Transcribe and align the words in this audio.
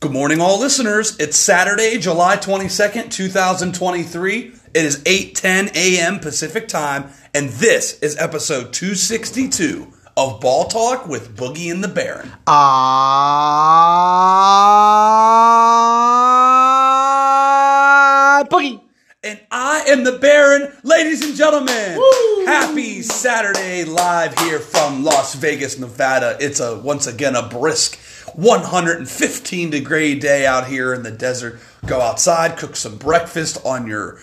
Good 0.00 0.12
morning, 0.12 0.40
all 0.40 0.60
listeners. 0.60 1.16
It's 1.18 1.36
Saturday, 1.36 1.98
July 1.98 2.36
22nd, 2.36 3.10
2023. 3.10 4.52
It 4.72 4.84
is 4.84 4.98
8:10 4.98 5.74
a.m. 5.74 6.20
Pacific 6.20 6.68
Time, 6.68 7.10
and 7.34 7.48
this 7.48 7.98
is 7.98 8.16
episode 8.16 8.72
262 8.72 9.92
of 10.16 10.40
Ball 10.40 10.66
Talk 10.66 11.08
with 11.08 11.36
Boogie 11.36 11.72
and 11.72 11.82
the 11.82 11.88
Baron. 11.88 12.30
Ah, 12.46 12.54
boogie. 18.48 18.80
And 19.24 19.40
I 19.50 19.82
am 19.88 20.04
the 20.04 20.12
Baron, 20.12 20.72
ladies 20.84 21.24
and 21.24 21.34
gentlemen. 21.34 22.00
Happy 22.48 23.02
Saturday 23.02 23.84
live 23.84 24.32
here 24.38 24.58
from 24.58 25.04
Las 25.04 25.34
Vegas, 25.34 25.78
Nevada. 25.78 26.38
It's 26.40 26.60
a 26.60 26.78
once 26.78 27.06
again 27.06 27.36
a 27.36 27.46
brisk 27.46 27.98
115 28.36 29.68
degree 29.68 30.18
day 30.18 30.46
out 30.46 30.66
here 30.66 30.94
in 30.94 31.02
the 31.02 31.10
desert. 31.10 31.60
Go 31.84 32.00
outside, 32.00 32.56
cook 32.56 32.74
some 32.74 32.96
breakfast 32.96 33.58
on 33.66 33.86
your 33.86 34.14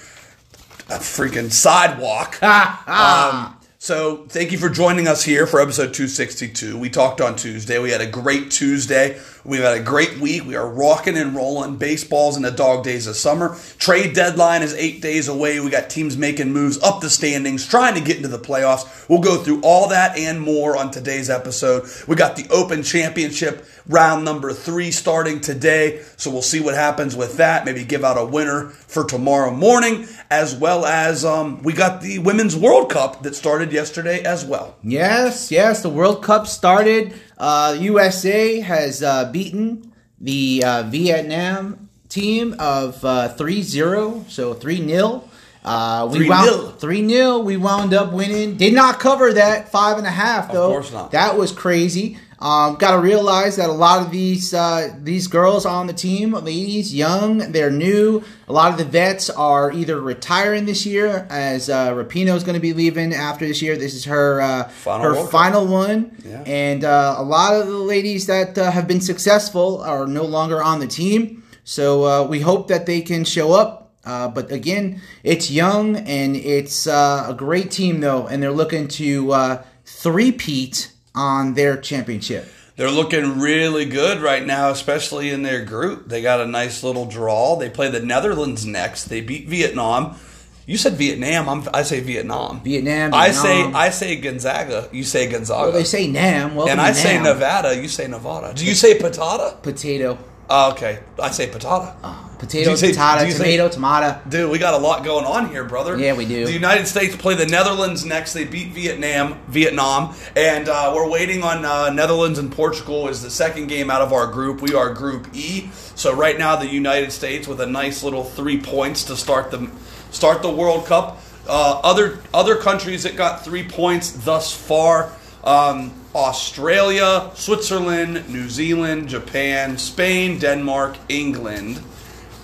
uh, 0.89 0.97
freaking 0.97 1.51
sidewalk. 1.51 2.41
um, 2.89 3.57
so 3.77 4.25
thank 4.27 4.51
you 4.51 4.57
for 4.57 4.69
joining 4.69 5.07
us 5.07 5.23
here 5.23 5.45
for 5.45 5.61
episode 5.61 5.93
262. 5.93 6.79
We 6.79 6.89
talked 6.89 7.21
on 7.21 7.35
Tuesday. 7.35 7.77
We 7.77 7.91
had 7.91 8.01
a 8.01 8.09
great 8.09 8.49
Tuesday. 8.49 9.21
We've 9.45 9.61
had 9.61 9.77
a 9.77 9.83
great 9.83 10.17
week. 10.17 10.43
We 10.43 10.55
are 10.55 10.67
rocking 10.67 11.15
and 11.15 11.35
rolling. 11.35 11.77
Baseball's 11.77 12.35
in 12.35 12.41
the 12.41 12.49
dog 12.49 12.83
days 12.83 13.05
of 13.05 13.15
summer. 13.15 13.55
Trade 13.77 14.15
deadline 14.15 14.63
is 14.63 14.73
eight 14.73 15.03
days 15.03 15.27
away. 15.27 15.59
We 15.59 15.69
got 15.69 15.87
teams 15.87 16.17
making 16.17 16.51
moves 16.51 16.81
up 16.81 16.99
the 16.99 17.11
standings, 17.11 17.67
trying 17.67 17.93
to 17.93 18.01
get 18.01 18.17
into 18.17 18.27
the 18.27 18.39
playoffs. 18.39 19.07
We'll 19.07 19.21
go 19.21 19.37
through 19.37 19.61
all 19.61 19.89
that 19.89 20.17
and 20.17 20.41
more 20.41 20.75
on 20.75 20.89
today's 20.89 21.29
episode. 21.29 21.87
We 22.07 22.15
got 22.15 22.35
the 22.35 22.47
Open 22.49 22.81
Championship 22.81 23.67
round 23.87 24.25
number 24.25 24.51
three 24.51 24.89
starting 24.89 25.41
today. 25.41 26.01
So 26.17 26.31
we'll 26.31 26.41
see 26.41 26.59
what 26.59 26.73
happens 26.73 27.15
with 27.15 27.37
that. 27.37 27.65
Maybe 27.65 27.83
give 27.83 28.03
out 28.03 28.17
a 28.17 28.25
winner 28.25 28.69
for 28.69 29.03
tomorrow 29.03 29.51
morning, 29.51 30.07
as 30.31 30.55
well 30.55 30.85
as 30.85 31.23
um, 31.23 31.61
we 31.61 31.73
got 31.73 32.01
the 32.01 32.17
Women's 32.17 32.55
World 32.55 32.89
Cup 32.89 33.21
that 33.21 33.35
started 33.35 33.71
yesterday 33.71 34.23
as 34.23 34.43
well. 34.43 34.75
Yes, 34.81 35.51
yes, 35.51 35.83
the 35.83 35.89
World 35.89 36.23
Cup 36.23 36.47
started. 36.47 37.13
Uh, 37.37 37.77
USA 37.79 38.59
has 38.59 39.03
uh, 39.03 39.31
beaten 39.31 39.93
the 40.19 40.63
uh, 40.65 40.83
Vietnam 40.83 41.89
team 42.09 42.55
of 42.59 43.03
uh, 43.03 43.33
3-0, 43.37 44.29
so 44.29 44.53
3-0. 44.53 45.27
Uh, 45.63 46.07
we 46.11 46.19
3-0. 46.19 46.29
wound 46.29 46.79
three 46.79 47.09
0 47.09 47.39
We 47.39 47.57
wound 47.57 47.91
up 47.93 48.13
winning. 48.13 48.55
Did 48.55 48.75
not 48.75 48.99
cover 48.99 49.33
that 49.33 49.71
five 49.71 49.97
and 49.97 50.05
a 50.05 50.11
half 50.11 50.51
though. 50.51 50.65
Of 50.65 50.71
course 50.71 50.91
not. 50.93 51.11
That 51.11 51.39
was 51.39 51.51
crazy. 51.51 52.19
Um, 52.39 52.75
Got 52.75 52.91
to 52.91 52.99
realize 52.99 53.55
that 53.55 53.69
a 53.69 53.73
lot 53.73 54.01
of 54.05 54.11
these 54.11 54.53
uh, 54.53 54.93
these 55.01 55.27
girls 55.27 55.65
on 55.65 55.87
the 55.87 55.93
team, 55.93 56.33
ladies, 56.33 56.93
young, 56.93 57.37
they're 57.53 57.71
new. 57.71 58.23
A 58.47 58.53
lot 58.53 58.71
of 58.71 58.77
the 58.77 58.83
vets 58.83 59.29
are 59.29 59.71
either 59.71 59.99
retiring 60.01 60.65
this 60.65 60.85
year, 60.85 61.25
as 61.29 61.69
uh, 61.69 61.91
Rapinoe 61.93 62.35
is 62.35 62.43
going 62.43 62.55
to 62.55 62.59
be 62.61 62.73
leaving 62.73 63.13
after 63.13 63.47
this 63.47 63.61
year. 63.61 63.77
This 63.77 63.93
is 63.93 64.05
her 64.05 64.41
uh, 64.41 64.63
Final 64.69 65.01
her 65.03 65.11
World 65.13 65.23
Cup. 65.25 65.31
final 65.31 65.65
one, 65.67 66.11
Yeah. 66.25 66.43
and 66.45 66.83
uh, 66.83 67.15
a 67.17 67.23
lot 67.23 67.53
of 67.55 67.67
the 67.67 67.77
ladies 67.77 68.27
that 68.27 68.57
uh, 68.57 68.69
have 68.69 68.85
been 68.87 69.01
successful 69.01 69.81
are 69.81 70.05
no 70.05 70.23
longer 70.25 70.61
on 70.61 70.79
the 70.79 70.87
team. 70.87 71.43
So 71.63 72.03
uh, 72.03 72.27
we 72.27 72.41
hope 72.41 72.67
that 72.67 72.85
they 72.85 73.01
can 73.01 73.23
show 73.23 73.53
up. 73.53 73.93
Uh, 74.03 74.27
but 74.27 74.51
again, 74.51 75.01
it's 75.23 75.49
young 75.49 75.95
and 75.95 76.35
it's 76.35 76.85
uh, 76.85 77.25
a 77.29 77.33
great 77.33 77.71
team 77.71 78.01
though, 78.01 78.27
and 78.27 78.43
they're 78.43 78.51
looking 78.51 78.87
to 78.89 79.31
uh, 79.31 79.63
three-peat 79.85 80.91
on 81.15 81.53
their 81.53 81.77
championship. 81.77 82.47
They're 82.75 82.91
looking 82.91 83.39
really 83.39 83.85
good 83.85 84.21
right 84.21 84.45
now, 84.45 84.69
especially 84.69 85.29
in 85.29 85.43
their 85.43 85.63
group. 85.63 86.09
They 86.09 86.21
got 86.21 86.41
a 86.41 86.45
nice 86.45 86.83
little 86.83 87.05
draw. 87.05 87.55
They 87.55 87.69
play 87.69 87.89
the 87.89 88.01
Netherlands 88.01 88.65
next. 88.65 89.05
They 89.05 89.21
beat 89.21 89.47
Vietnam. 89.47 90.17
You 90.65 90.77
said 90.77 90.93
Vietnam. 90.93 91.47
I'm, 91.47 91.63
I 91.73 91.83
say 91.83 92.01
Vietnam. 92.01 92.61
Vietnam, 92.63 93.13
I 93.13 93.31
say 93.31 93.63
I 93.63 93.91
say 93.91 94.15
Gonzaga. 94.19 94.89
You 94.91 95.03
say 95.03 95.29
Gonzaga. 95.29 95.69
Well, 95.69 95.71
they 95.71 95.83
say 95.83 96.07
Nam. 96.07 96.55
Welcome 96.55 96.71
and 96.71 96.81
I 96.81 96.91
say 96.91 97.21
Nevada. 97.21 97.79
You 97.79 97.87
say 97.87 98.07
Nevada. 98.07 98.53
Do 98.53 98.65
you 98.65 98.73
say 98.73 98.97
patata? 98.97 99.61
Potato. 99.61 100.17
Oh, 100.49 100.71
okay, 100.71 100.99
I 101.21 101.31
say 101.31 101.47
patata. 101.47 101.95
Ah. 102.03 102.24
Potato, 102.39 102.75
say- 102.75 102.89
potato, 102.89 103.29
say- 103.29 103.37
tomato, 103.37 103.69
tomato. 103.69 104.19
Dude, 104.27 104.51
we 104.51 104.59
got 104.59 104.73
a 104.73 104.77
lot 104.77 105.03
going 105.03 105.25
on 105.25 105.49
here, 105.49 105.63
brother. 105.63 105.97
Yeah, 105.97 106.13
we 106.13 106.25
do. 106.25 106.45
The 106.45 106.51
United 106.51 106.87
States 106.87 107.15
play 107.15 107.33
the 107.35 107.45
Netherlands 107.45 108.03
next. 108.05 108.33
They 108.33 108.43
beat 108.43 108.69
Vietnam, 108.73 109.39
Vietnam, 109.47 110.15
and 110.35 110.67
uh, 110.67 110.91
we're 110.95 111.09
waiting 111.09 111.43
on 111.43 111.63
uh, 111.63 111.89
Netherlands 111.91 112.37
and 112.37 112.51
Portugal 112.51 113.07
is 113.07 113.21
the 113.21 113.29
second 113.29 113.67
game 113.67 113.89
out 113.89 114.01
of 114.01 114.11
our 114.11 114.27
group. 114.27 114.61
We 114.61 114.73
are 114.73 114.93
Group 114.93 115.27
E. 115.33 115.69
So 115.95 116.13
right 116.13 116.37
now, 116.37 116.55
the 116.57 116.67
United 116.67 117.11
States 117.11 117.47
with 117.47 117.61
a 117.61 117.65
nice 117.65 118.03
little 118.03 118.23
three 118.23 118.59
points 118.59 119.05
to 119.05 119.15
start 119.15 119.51
the 119.51 119.69
start 120.11 120.41
the 120.41 120.51
World 120.51 120.85
Cup. 120.85 121.21
Uh, 121.47 121.79
other 121.83 122.19
other 122.33 122.55
countries 122.57 123.03
that 123.03 123.15
got 123.15 123.45
three 123.45 123.63
points 123.67 124.11
thus 124.11 124.51
far: 124.53 125.11
um, 125.43 125.93
Australia, 126.13 127.31
Switzerland, 127.35 128.27
New 128.29 128.49
Zealand, 128.49 129.07
Japan, 129.07 129.77
Spain, 129.77 130.37
Denmark, 130.39 130.97
England. 131.07 131.81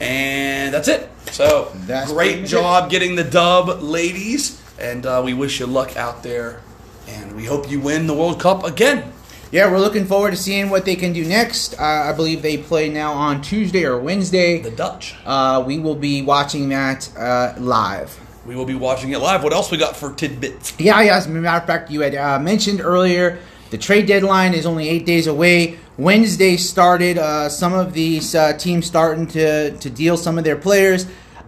And 0.01 0.73
that's 0.73 0.87
it. 0.87 1.09
So 1.31 1.71
That's 1.85 2.11
great 2.11 2.45
job 2.45 2.89
getting 2.89 3.15
the 3.15 3.23
dub, 3.23 3.81
ladies. 3.81 4.59
And 4.79 5.05
uh, 5.05 5.21
we 5.23 5.33
wish 5.33 5.59
you 5.59 5.67
luck 5.67 5.95
out 5.95 6.23
there. 6.23 6.61
And 7.07 7.35
we 7.35 7.45
hope 7.45 7.69
you 7.69 7.79
win 7.79 8.07
the 8.07 8.13
World 8.13 8.39
Cup 8.39 8.63
again. 8.63 9.13
Yeah, 9.51 9.69
we're 9.69 9.79
looking 9.79 10.05
forward 10.05 10.31
to 10.31 10.37
seeing 10.37 10.69
what 10.69 10.85
they 10.85 10.95
can 10.95 11.13
do 11.13 11.25
next. 11.25 11.79
Uh, 11.79 11.83
I 11.83 12.13
believe 12.13 12.41
they 12.41 12.57
play 12.57 12.89
now 12.89 13.13
on 13.13 13.41
Tuesday 13.41 13.85
or 13.85 13.99
Wednesday. 13.99 14.59
The 14.59 14.71
Dutch. 14.71 15.13
Uh, 15.25 15.63
we 15.67 15.77
will 15.77 15.95
be 15.95 16.21
watching 16.21 16.69
that 16.69 17.09
uh, 17.17 17.53
live. 17.59 18.17
We 18.45 18.55
will 18.55 18.65
be 18.65 18.75
watching 18.75 19.11
it 19.11 19.19
live. 19.19 19.43
What 19.43 19.53
else 19.53 19.69
we 19.69 19.77
got 19.77 19.95
for 19.95 20.13
tidbits? 20.13 20.73
Yeah, 20.79 21.01
yeah. 21.01 21.17
As 21.17 21.27
a 21.27 21.29
matter 21.29 21.61
of 21.61 21.67
fact, 21.67 21.91
you 21.91 22.01
had 22.01 22.15
uh, 22.15 22.39
mentioned 22.39 22.81
earlier 22.81 23.39
the 23.71 23.77
trade 23.77 24.05
deadline 24.05 24.53
is 24.53 24.65
only 24.65 24.89
eight 24.89 25.05
days 25.05 25.27
away. 25.27 25.79
Wednesday 25.97 26.57
started. 26.57 27.17
Uh, 27.17 27.47
some 27.47 27.73
of 27.73 27.93
these 27.93 28.35
uh, 28.35 28.53
teams 28.57 28.85
starting 28.85 29.25
to 29.27 29.71
to 29.77 29.89
deal 29.89 30.17
some 30.17 30.37
of 30.37 30.43
their 30.43 30.57
players. 30.57 31.05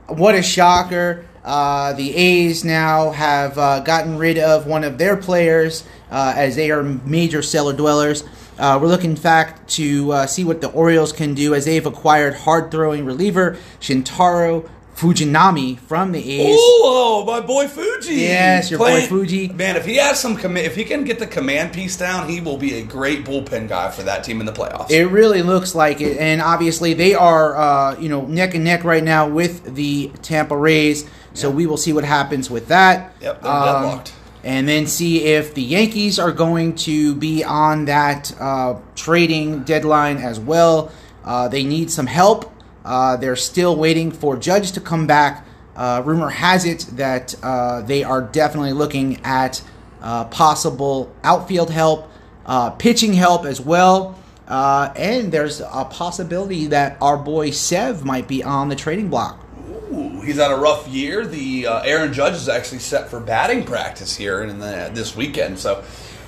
What 0.08 0.34
a 0.34 0.42
shocker! 0.42 1.26
Uh, 1.44 1.92
the 1.94 2.16
A's 2.16 2.64
now 2.64 3.12
have 3.12 3.58
uh, 3.58 3.82
gotten 3.82 4.18
rid 4.18 4.38
of 4.38 4.66
one 4.66 4.86
of 4.86 4.98
their 4.98 5.18
players 5.18 5.84
uh, 6.10 6.34
as 6.36 6.56
they 6.56 6.72
are 6.72 6.82
major 6.82 7.42
cellar 7.42 7.74
dwellers. 7.74 8.24
Uh, 8.58 8.80
we're 8.82 8.88
looking, 8.88 9.12
in 9.12 9.18
fact, 9.18 9.68
to 9.72 10.28
see 10.28 10.44
what 10.44 10.62
the 10.62 10.70
Orioles 10.72 11.12
can 11.12 11.34
do 11.34 11.54
as 11.56 11.66
they've 11.66 11.86
acquired 11.86 12.36
hard 12.36 12.72
throwing 12.72 13.04
reliever 13.04 13.58
Shintaro 13.82 14.70
Fujinami 14.96 15.80
from 15.80 16.12
the 16.12 16.20
A's. 16.20 16.56
Oh, 16.58 17.24
my 17.26 17.40
boy 17.40 17.68
Fuji. 17.68 18.16
Yes, 18.16 18.70
your 18.70 18.78
boy 18.80 19.02
Fuji. 19.02 19.50
Man, 19.50 19.76
if 19.76 19.86
he 19.86 19.96
has 19.96 20.20
some 20.20 20.36
command, 20.36 20.66
if 20.68 20.76
he 20.76 20.84
can 20.84 21.04
get 21.04 21.20
the 21.20 21.28
command 21.28 21.74
piece 21.74 21.98
down, 21.98 22.30
he 22.30 22.40
will 22.42 22.58
be 22.58 22.76
a 22.76 22.84
great 22.84 23.26
bullpen 23.26 23.68
guy 23.68 23.90
for 23.90 24.04
that 24.04 24.24
team 24.24 24.40
in 24.40 24.46
the 24.46 24.52
playoffs. 24.52 24.92
It 24.92 25.08
really 25.08 25.42
looks 25.42 25.74
like 25.76 26.00
it, 26.00 26.18
and 26.18 26.42
obviously 26.42 26.94
they 26.94 27.16
are, 27.16 27.56
uh, 27.56 28.00
you 28.00 28.08
know, 28.10 28.26
neck 28.26 28.54
and 28.56 28.64
neck 28.64 28.84
right 28.84 29.04
now 29.04 29.28
with 29.28 29.76
the 29.76 30.12
Tampa 30.22 30.56
Rays. 30.56 31.10
So 31.34 31.50
we 31.50 31.66
will 31.66 31.78
see 31.78 31.94
what 31.94 32.04
happens 32.04 32.52
with 32.52 32.68
that. 32.68 33.14
Yep, 33.20 33.42
they're 33.42 33.52
Um, 33.52 33.66
deadlocked. 33.66 34.14
And 34.46 34.68
then 34.68 34.88
see 34.88 35.24
if 35.24 35.54
the 35.56 35.64
Yankees 35.64 36.20
are 36.20 36.34
going 36.34 36.76
to 36.76 37.16
be 37.16 37.44
on 37.46 37.86
that 37.86 38.32
uh, 38.40 38.76
trading 38.94 39.64
deadline 39.64 40.18
as 40.18 40.38
well. 40.40 40.92
Uh, 41.24 41.48
they 41.48 41.64
need 41.64 41.90
some 41.90 42.06
help. 42.06 42.53
Uh, 42.84 43.16
they're 43.18 43.36
still 43.36 43.76
waiting 43.76 44.12
for 44.12 44.36
Judge 44.36 44.72
to 44.74 44.82
come 44.82 45.08
back. 45.08 45.46
Uh, 45.76 46.02
rumor 46.06 46.30
has 46.30 46.66
it 46.66 46.82
that 46.94 47.34
uh, 47.42 47.82
they 47.82 48.04
are 48.04 48.22
definitely 48.22 48.74
looking 48.74 49.20
at 49.24 49.62
uh, 50.02 50.26
possible 50.26 51.14
outfield 51.24 51.70
help, 51.70 52.10
uh, 52.46 52.70
pitching 52.72 53.14
help 53.14 53.46
as 53.46 53.60
well. 53.60 54.20
Uh, 54.48 54.94
and 54.98 55.32
there's 55.32 55.62
a 55.62 55.88
possibility 55.90 56.68
that 56.68 56.98
our 57.02 57.18
boy 57.18 57.50
Sev 57.50 58.04
might 58.04 58.28
be 58.28 58.44
on 58.44 58.70
the 58.70 58.76
trading 58.76 59.10
block. 59.10 59.40
Ooh, 59.92 60.22
he's 60.22 60.36
had 60.36 60.52
a 60.52 60.56
rough 60.56 60.88
year. 60.88 61.26
The 61.26 61.68
Aaron 61.68 62.12
Judge 62.12 62.34
is 62.34 62.50
actually 62.50 62.80
set 62.80 63.10
for 63.10 63.20
batting 63.20 63.64
practice 63.64 64.16
here 64.16 64.44
in 64.44 64.60
the, 64.60 64.92
this 64.94 65.16
weekend. 65.16 65.58
So 65.58 65.84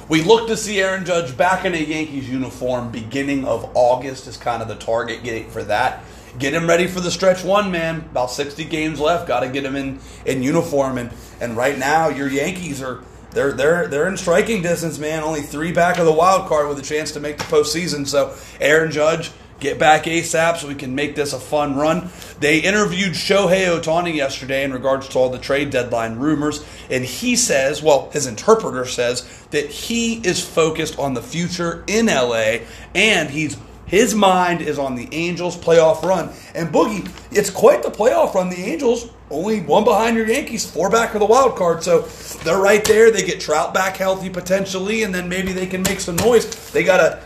we 0.07 0.22
look 0.22 0.48
to 0.48 0.56
see 0.56 0.80
Aaron 0.80 1.04
Judge 1.04 1.36
back 1.36 1.66
in 1.66 1.74
a 1.74 1.78
Yankees 1.78 2.30
uniform 2.30 2.92
beginning 2.92 3.46
of 3.46 3.69
August 3.75 4.28
is 4.28 4.38
kind 4.38 4.62
of 4.62 4.68
the 4.68 4.75
target 4.75 5.24
getting 5.24 5.50
for 5.50 5.63
that. 5.63 6.04
Get 6.38 6.54
him 6.54 6.68
ready 6.68 6.88
for 6.88 7.00
the 7.00 7.12
stretch 7.12 7.44
one, 7.44 7.72
man. 7.72 7.98
About 8.12 8.32
60 8.32 8.66
games 8.66 9.00
left. 9.00 9.28
Got 9.28 9.42
to 9.42 9.50
get 9.50 9.64
him 9.64 9.76
in, 9.76 10.00
in 10.26 10.44
uniform. 10.44 10.98
And, 10.98 11.12
and 11.40 11.56
right 11.56 11.78
now, 11.78 12.10
your 12.10 12.30
Yankees 12.30 12.82
are 12.82 13.02
they're 13.36 13.52
they're 13.52 13.88
they're 13.88 14.08
in 14.08 14.16
striking 14.18 14.62
distance, 14.62 14.98
man. 14.98 15.22
Only 15.22 15.42
three 15.42 15.74
back 15.74 16.00
of 16.00 16.06
the 16.06 16.12
wild 16.12 16.48
card 16.48 16.70
with 16.70 16.80
a 16.80 16.82
chance 16.82 17.12
to 17.12 17.20
make 17.20 17.38
the 17.38 17.44
postseason. 17.44 18.08
So 18.08 18.34
Aaron 18.62 18.92
Judge, 18.92 19.30
get 19.60 19.78
back 19.78 20.04
ASAP 20.04 20.58
so 20.58 20.70
we 20.70 20.76
can 20.76 20.96
make 20.96 21.16
this 21.16 21.34
a 21.34 21.40
fun 21.40 21.76
run. 21.76 22.10
They 22.40 22.60
interviewed 22.60 23.12
Shohei 23.12 23.68
Ohtani 23.78 24.16
yesterday 24.16 24.64
in 24.64 24.72
regards 24.72 25.10
to 25.10 25.20
all 25.20 25.30
the 25.30 25.38
trade 25.38 25.70
deadline 25.70 26.16
rumors, 26.16 26.66
and 26.90 27.04
he 27.04 27.36
says, 27.36 27.81
well, 27.81 28.10
his 28.12 28.26
interpreter 28.26 28.86
says 28.86 29.28
that 29.52 29.70
he 29.70 30.16
is 30.26 30.42
focused 30.42 30.98
on 30.98 31.14
the 31.14 31.22
future 31.22 31.84
in 31.88 32.06
LA 32.06 32.60
and 32.94 33.30
he's 33.30 33.58
His 33.86 34.16
mind 34.16 34.62
is 34.62 34.80
on 34.80 34.96
the 34.96 35.08
Angels 35.12 35.56
playoff 35.56 36.02
run. 36.04 36.30
And 36.54 36.70
Boogie, 36.70 37.10
it's 37.32 37.50
quite 37.50 37.84
the 37.84 37.92
playoff 37.92 38.34
run. 38.34 38.50
The 38.50 38.64
Angels 38.64 39.10
only 39.32 39.62
one 39.62 39.84
behind 39.84 40.16
your 40.16 40.28
Yankees, 40.28 40.70
four 40.70 40.90
back 40.90 41.16
of 41.16 41.20
the 41.20 41.26
wild 41.26 41.56
card. 41.56 41.84
So 41.84 42.02
they're 42.44 42.60
right 42.60 42.84
there. 42.86 43.10
They 43.10 43.24
get 43.26 43.40
Trout 43.40 43.74
back 43.74 43.98
healthy 43.98 44.30
potentially, 44.30 45.04
and 45.04 45.14
then 45.14 45.28
maybe 45.28 45.52
they 45.52 45.66
can 45.66 45.82
make 45.82 46.00
some 46.00 46.16
noise. 46.18 46.72
They 46.72 46.84
got 46.84 47.00
a 47.00 47.20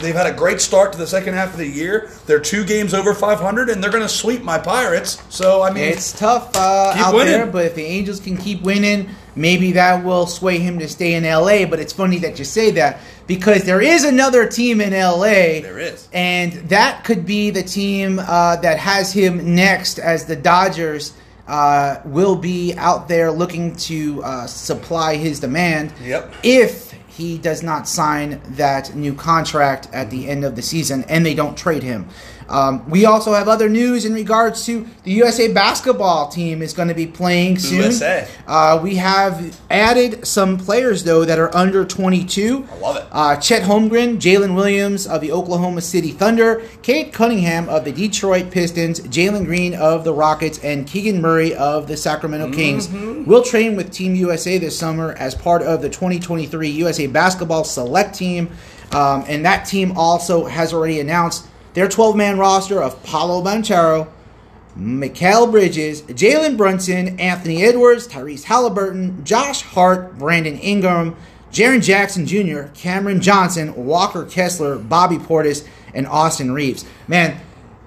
they've 0.00 0.14
had 0.14 0.26
a 0.26 0.36
great 0.36 0.60
start 0.60 0.92
to 0.92 0.98
the 0.98 1.06
second 1.06 1.34
half 1.34 1.52
of 1.52 1.58
the 1.58 1.66
year. 1.66 2.10
They're 2.26 2.40
two 2.40 2.64
games 2.64 2.92
over 2.92 3.14
500, 3.14 3.70
and 3.70 3.82
they're 3.82 3.90
going 3.90 4.02
to 4.02 4.08
sweep 4.08 4.42
my 4.42 4.58
Pirates. 4.58 5.22
So 5.30 5.62
I 5.62 5.72
mean, 5.72 5.84
it's 5.84 6.12
tough 6.18 6.54
uh, 6.54 6.92
out 6.96 7.14
winning. 7.14 7.32
there, 7.32 7.46
but 7.46 7.64
if 7.64 7.74
the 7.74 7.84
Angels 7.84 8.20
can 8.20 8.36
keep 8.36 8.60
winning, 8.62 9.08
maybe 9.34 9.72
that 9.72 10.04
will 10.04 10.26
sway 10.26 10.58
him 10.58 10.78
to 10.80 10.88
stay 10.88 11.14
in 11.14 11.24
LA. 11.24 11.64
But 11.64 11.80
it's 11.80 11.94
funny 11.94 12.18
that 12.18 12.38
you 12.38 12.44
say 12.44 12.72
that 12.72 13.00
because 13.28 13.62
there 13.62 13.80
is 13.80 14.02
another 14.04 14.48
team 14.48 14.80
in 14.80 14.92
LA. 14.92 15.60
There 15.60 15.78
is. 15.78 16.08
And 16.12 16.52
that 16.70 17.04
could 17.04 17.24
be 17.24 17.50
the 17.50 17.62
team 17.62 18.18
uh, 18.18 18.56
that 18.56 18.78
has 18.78 19.12
him 19.12 19.54
next 19.54 20.00
as 20.00 20.24
the 20.24 20.34
Dodgers. 20.34 21.12
Uh, 21.46 22.02
will 22.04 22.36
be 22.36 22.74
out 22.74 23.08
there 23.08 23.30
looking 23.30 23.74
to 23.74 24.22
uh, 24.22 24.46
supply 24.46 25.16
his 25.16 25.40
demand. 25.40 25.90
Yep. 26.02 26.34
If 26.42 26.92
he 27.18 27.38
does 27.38 27.62
not 27.62 27.88
sign 27.88 28.40
that 28.50 28.94
new 28.94 29.12
contract 29.12 29.88
at 29.92 30.10
the 30.10 30.28
end 30.28 30.44
of 30.44 30.56
the 30.56 30.62
season 30.62 31.04
and 31.08 31.26
they 31.26 31.34
don't 31.34 31.56
trade 31.56 31.82
him. 31.82 32.06
Um, 32.48 32.88
we 32.88 33.04
also 33.04 33.34
have 33.34 33.48
other 33.48 33.68
news 33.68 34.04
in 34.04 34.14
regards 34.14 34.64
to 34.66 34.86
the 35.04 35.12
USA 35.12 35.52
basketball 35.52 36.28
team 36.28 36.62
is 36.62 36.72
going 36.72 36.88
to 36.88 36.94
be 36.94 37.06
playing 37.06 37.58
soon. 37.58 37.82
USA. 37.82 38.26
Uh, 38.46 38.80
we 38.82 38.96
have 38.96 39.58
added 39.70 40.26
some 40.26 40.56
players 40.56 41.04
though 41.04 41.24
that 41.24 41.38
are 41.38 41.54
under 41.54 41.84
22. 41.84 42.66
I 42.70 42.78
love 42.78 42.96
it. 42.96 43.06
Uh, 43.12 43.36
Chet 43.36 43.62
Holmgren, 43.62 44.16
Jalen 44.18 44.54
Williams 44.54 45.06
of 45.06 45.20
the 45.20 45.32
Oklahoma 45.32 45.80
City 45.80 46.10
Thunder, 46.10 46.62
Cade 46.82 47.12
Cunningham 47.12 47.68
of 47.68 47.84
the 47.84 47.92
Detroit 47.92 48.50
Pistons, 48.50 49.00
Jalen 49.00 49.44
Green 49.44 49.74
of 49.74 50.04
the 50.04 50.14
Rockets, 50.14 50.58
and 50.64 50.86
Keegan 50.86 51.20
Murray 51.20 51.54
of 51.54 51.86
the 51.86 51.96
Sacramento 51.96 52.52
Kings 52.52 52.88
will 53.26 53.42
train 53.42 53.76
with 53.76 53.90
Team 53.92 54.14
USA 54.14 54.58
this 54.58 54.78
summer 54.78 55.12
as 55.14 55.34
part 55.34 55.62
of 55.62 55.82
the 55.82 55.88
2023 55.88 56.68
USA 56.68 57.06
Basketball 57.06 57.64
Select 57.64 58.14
Team. 58.14 58.50
Um, 58.92 59.24
and 59.28 59.44
that 59.44 59.66
team 59.66 59.92
also 59.98 60.46
has 60.46 60.72
already 60.72 61.00
announced 61.00 61.46
their 61.78 61.86
12 61.88 62.16
man 62.16 62.38
roster 62.38 62.82
of 62.82 63.00
Paolo 63.04 63.40
Banchero, 63.40 64.08
Mikal 64.76 65.48
Bridges, 65.48 66.02
Jalen 66.02 66.56
Brunson, 66.56 67.20
Anthony 67.20 67.62
Edwards, 67.62 68.08
Tyrese 68.08 68.42
Halliburton, 68.42 69.24
Josh 69.24 69.62
Hart, 69.62 70.18
Brandon 70.18 70.58
Ingram, 70.58 71.14
Jaren 71.52 71.80
Jackson 71.80 72.26
Jr., 72.26 72.62
Cameron 72.74 73.20
Johnson, 73.20 73.86
Walker 73.86 74.24
Kessler, 74.24 74.76
Bobby 74.76 75.18
Portis, 75.18 75.68
and 75.94 76.08
Austin 76.08 76.50
Reaves. 76.50 76.84
Man, 77.06 77.40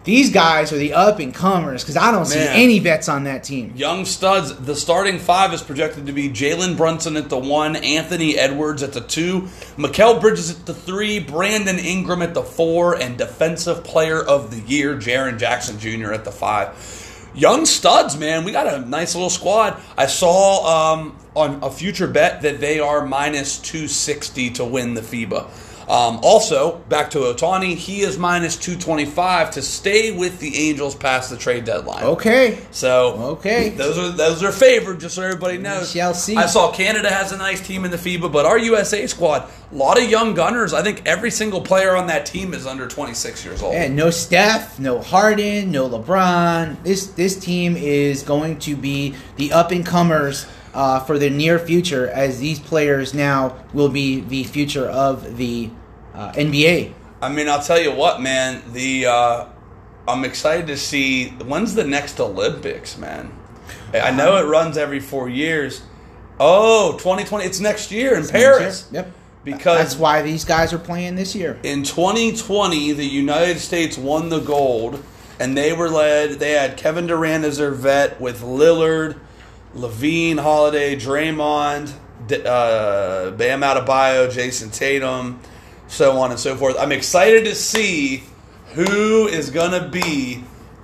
these 0.04 0.32
guys 0.32 0.74
are 0.74 0.78
the 0.78 0.94
up 0.94 1.20
and 1.20 1.34
comers 1.34 1.84
because 1.84 1.98
I 1.98 2.12
don't 2.12 2.26
see 2.26 2.40
any 2.40 2.80
vets 2.80 3.08
on 3.08 3.26
that 3.26 3.44
team. 3.44 3.74
Young 3.76 4.06
studs. 4.06 4.56
The 4.56 4.76
starting 4.76 5.20
five 5.20 5.54
is 5.54 5.62
projected 5.62 6.08
to 6.08 6.12
be 6.12 6.30
Jalen 6.30 6.76
Brunson 6.76 7.18
at 7.18 7.30
the 7.30 7.38
one, 7.38 7.76
Anthony 7.76 8.38
Edwards 8.38 8.82
at 8.82 8.94
the 8.94 9.02
two, 9.02 9.42
Mikal 9.78 10.20
Bridges 10.20 10.50
at 10.50 10.66
the 10.66 10.74
three, 10.74 11.20
Brandon 11.20 11.78
Ingram 11.78 12.22
at 12.22 12.34
the 12.34 12.42
four, 12.44 12.96
and 12.96 13.18
Defensive 13.18 13.84
Player 13.84 14.22
of 14.24 14.50
the 14.50 14.60
Year, 14.62 14.96
Jaren 14.96 15.38
Jackson 15.38 15.78
Jr. 15.78 16.14
at 16.14 16.26
the 16.26 16.32
five. 16.32 16.98
Young 17.34 17.66
studs, 17.66 18.18
man. 18.18 18.44
We 18.44 18.52
got 18.52 18.68
a 18.68 18.80
nice 18.86 19.16
little 19.16 19.30
squad. 19.30 19.82
I 19.98 20.08
saw 20.08 20.94
um, 20.94 21.18
on 21.36 21.64
a 21.64 21.72
future 21.72 22.08
bet 22.08 22.42
that 22.42 22.60
they 22.60 22.80
are 22.80 23.06
minus 23.06 23.58
260 23.60 24.50
to 24.52 24.66
win 24.66 24.96
the 24.96 25.02
FIBA. 25.02 25.48
Um, 25.90 26.20
also, 26.24 26.78
back 26.90 27.10
to 27.12 27.20
Ohtani, 27.20 27.76
he 27.76 28.02
is 28.02 28.18
minus 28.18 28.56
225 28.58 29.52
to 29.52 29.62
stay 29.62 30.12
with 30.12 30.40
the 30.40 30.70
Angels 30.70 30.96
past 30.96 31.30
the 31.30 31.38
trade 31.38 31.66
deadline. 31.66 32.04
Okay. 32.04 32.60
So 32.72 33.14
Okay. 33.38 33.70
those 33.70 33.98
are 33.98 34.10
those 34.10 34.44
are 34.44 34.52
favored, 34.52 35.00
just 35.00 35.16
so 35.16 35.24
everybody 35.24 35.58
knows. 35.58 35.92
shall 35.92 36.14
see. 36.14 36.36
I 36.38 36.46
saw 36.46 36.72
Canada 36.72 37.10
has 37.10 37.32
a 37.32 37.38
nice 37.38 37.66
team 37.66 37.84
in 37.86 37.92
the 37.92 37.98
FIBA, 37.98 38.32
but 38.32 38.46
our 38.46 38.58
USA 38.58 39.06
squad, 39.08 39.50
a 39.72 39.76
lot 39.76 40.02
of 40.02 40.10
young 40.10 40.34
gunners. 40.34 40.74
I 40.74 40.82
think 40.84 41.02
every 41.06 41.32
single 41.32 41.62
player 41.62 41.96
on 41.96 42.08
that 42.08 42.26
team 42.26 42.54
is 42.54 42.66
under 42.68 42.88
26 42.88 43.44
years 43.46 43.62
old. 43.62 43.74
And 43.76 43.96
no 43.96 44.10
Steph, 44.10 44.80
no 44.80 45.00
Harden, 45.02 45.72
no 45.72 45.90
LeBron. 45.90 46.82
This 46.84 47.08
this 47.08 47.38
team 47.38 47.76
is 47.76 48.24
going 48.24 48.60
to 48.60 48.76
be 48.76 49.16
the 49.38 49.52
up 49.54 49.72
and 49.72 49.86
comers 49.86 50.46
uh, 50.74 51.00
for 51.02 51.18
the 51.18 51.30
near 51.30 51.60
future, 51.60 52.08
as 52.08 52.40
these 52.40 52.60
players 52.60 53.14
now 53.14 53.56
will 53.74 53.90
be 53.90 54.22
the 54.22 54.44
future 54.44 54.88
of 54.88 55.38
the 55.38 55.70
uh, 56.14 56.32
NBA. 56.34 56.94
I 57.22 57.30
mean, 57.30 57.48
I'll 57.48 57.62
tell 57.62 57.80
you 57.80 57.92
what, 57.94 58.22
man. 58.22 58.62
The 58.74 59.06
uh, 59.06 59.46
I'm 60.08 60.24
excited 60.26 60.68
to 60.68 60.78
see 60.78 61.30
when's 61.30 61.76
the 61.76 61.84
next 61.84 62.20
Olympics, 62.20 62.98
man. 62.98 63.32
I 63.94 64.12
know 64.12 64.38
it 64.38 64.48
runs 64.48 64.78
every 64.78 65.00
four 65.00 65.30
years. 65.30 65.82
Oh, 66.40 66.94
2020. 66.94 67.46
It's 67.46 67.60
next 67.60 67.92
year 67.92 68.16
in 68.16 68.28
Paris. 68.28 68.88
Yep. 68.92 69.12
Because 69.44 69.78
That's 69.78 69.96
why 69.98 70.22
these 70.22 70.46
guys 70.46 70.72
are 70.72 70.78
playing 70.80 71.16
this 71.16 71.36
year. 71.36 71.60
in 71.64 71.84
2020, 71.84 72.94
the 72.94 73.04
United 73.06 73.60
States 73.60 73.98
won 73.98 74.30
the 74.30 74.40
gold, 74.40 75.04
and 75.40 75.58
they 75.58 75.74
were 75.74 75.90
led. 75.90 76.40
They 76.40 76.52
had 76.52 76.78
Kevin 76.78 77.08
Durant 77.08 77.44
as 77.44 77.58
their 77.58 77.72
vet 77.72 78.22
with 78.22 78.42
Lillard, 78.44 79.20
LaVine, 79.76 80.40
Holiday, 80.40 80.96
Draymond, 80.96 81.94
D- 82.28 82.42
uh, 82.46 83.32
Bam 83.32 83.62
Adebayo, 83.62 84.30
Jayson 84.32 84.72
Tatum, 84.72 85.40
so 85.88 86.18
on 86.18 86.32
and 86.32 86.40
so 86.40 86.56
forth. 86.56 86.76
I'm 86.80 86.92
excited 86.92 87.46
to 87.46 87.56
see 87.56 88.24
who 88.74 89.28
is 89.28 89.50
going 89.50 89.72
to 89.72 89.88
be 89.90 90.44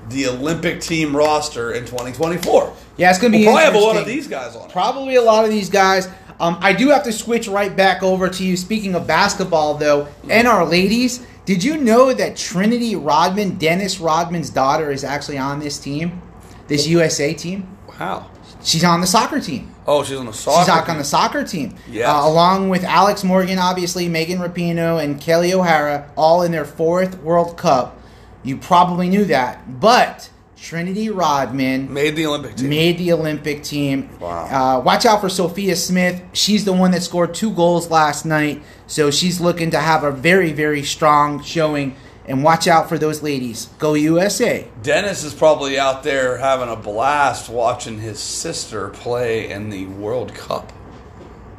the 0.10 0.28
Olympic 0.28 0.80
team 0.82 1.16
roster 1.16 1.74
in 1.74 1.86
2024. 1.86 2.74
Yeah, 2.98 3.10
it's 3.10 3.20
going 3.20 3.34
to 3.34 3.38
We'll 3.38 3.48
be 3.48 3.52
probably 3.52 3.64
have 3.64 3.76
a 3.76 3.80
lot 3.80 3.98
of 3.98 4.06
these 4.06 4.28
guys 4.28 4.56
on 4.56 4.68
it. 4.68 4.72
Probably 4.72 5.16
a 5.16 5.22
lot 5.22 5.44
of 5.44 5.52
these 5.52 5.70
guys. 5.70 6.08
Um, 6.40 6.58
I 6.62 6.74
do 6.74 6.90
have 6.90 7.04
to 7.04 7.12
switch 7.12 7.48
right 7.48 7.76
back 7.76 8.04
over 8.04 8.30
to 8.30 8.44
you. 8.44 8.56
Speaking 8.58 8.96
of 8.96 9.08
basketball, 9.08 9.74
though, 9.74 10.08
and 10.30 10.48
our 10.48 10.66
ladies, 10.66 11.26
did 11.46 11.64
you 11.64 11.78
know 11.78 12.14
that 12.14 12.38
Trinity 12.38 12.96
Rodman, 12.96 13.58
Dennis 13.58 14.00
Rodman's 14.00 14.50
daughter, 14.50 14.92
is 14.92 15.04
actually 15.04 15.38
on 15.40 15.60
this 15.60 15.80
team, 15.80 16.22
this 16.68 16.88
USA 16.88 17.34
team? 17.34 17.68
Wow. 18.00 18.30
She's 18.68 18.84
on 18.84 19.00
the 19.02 19.08
soccer 19.08 19.40
team. 19.40 19.74
Oh, 19.88 20.04
she's 20.04 20.18
on 20.18 20.26
the 20.26 20.34
soccer. 20.34 20.72
She's 20.72 20.84
team. 20.84 20.92
on 20.92 20.98
the 20.98 21.04
soccer 21.06 21.44
team. 21.46 21.76
Yes. 21.90 22.10
Uh, 22.10 22.22
along 22.28 22.68
with 22.68 22.84
Alex 22.84 23.24
Morgan, 23.24 23.58
obviously, 23.60 24.10
Megan 24.10 24.40
Rapinoe, 24.40 25.02
and 25.02 25.22
Kelley 25.22 25.54
O'Hara, 25.54 26.12
all 26.18 26.42
in 26.42 26.52
their 26.52 26.66
fourth 26.66 27.22
World 27.22 27.58
Cup. 27.58 27.98
You 28.44 28.58
probably 28.58 29.08
knew 29.08 29.24
that. 29.26 29.80
But 29.80 30.30
Trinity 30.58 31.10
Rodman 31.10 31.94
Made 31.94 32.16
the 32.18 32.26
Olympic 32.26 32.56
team. 32.58 32.70
made 32.70 32.98
the 32.98 33.14
Olympic 33.14 33.64
team. 33.64 34.10
Wow. 34.20 34.78
Uh, 34.80 34.82
watch 34.82 35.06
out 35.06 35.22
for 35.22 35.30
Sophia 35.30 35.76
Smith. 35.76 36.22
She's 36.34 36.66
the 36.66 36.74
one 36.74 36.92
that 36.92 37.04
scored 37.04 37.34
two 37.34 37.52
goals 37.52 37.90
last 37.90 38.26
night. 38.26 38.62
So 38.88 39.12
she's 39.12 39.40
looking 39.40 39.72
to 39.72 39.80
have 39.80 40.04
a 40.04 40.12
very, 40.12 40.52
very 40.52 40.84
strong 40.84 41.42
showing. 41.42 41.96
And 42.28 42.44
watch 42.44 42.68
out 42.68 42.90
for 42.90 42.98
those 42.98 43.24
ladies. 43.24 43.70
Go 43.80 43.94
USA. 43.94 44.68
Dennis 44.84 45.24
is 45.24 45.34
probably 45.34 45.80
out 45.80 46.04
there 46.04 46.38
having 46.38 46.68
a 46.68 46.76
blast 46.76 47.50
watching 47.50 48.00
his 48.00 48.20
sister 48.20 48.90
play 48.90 49.50
in 49.50 49.70
the 49.70 49.86
World 49.86 50.34
Cup. 50.36 50.74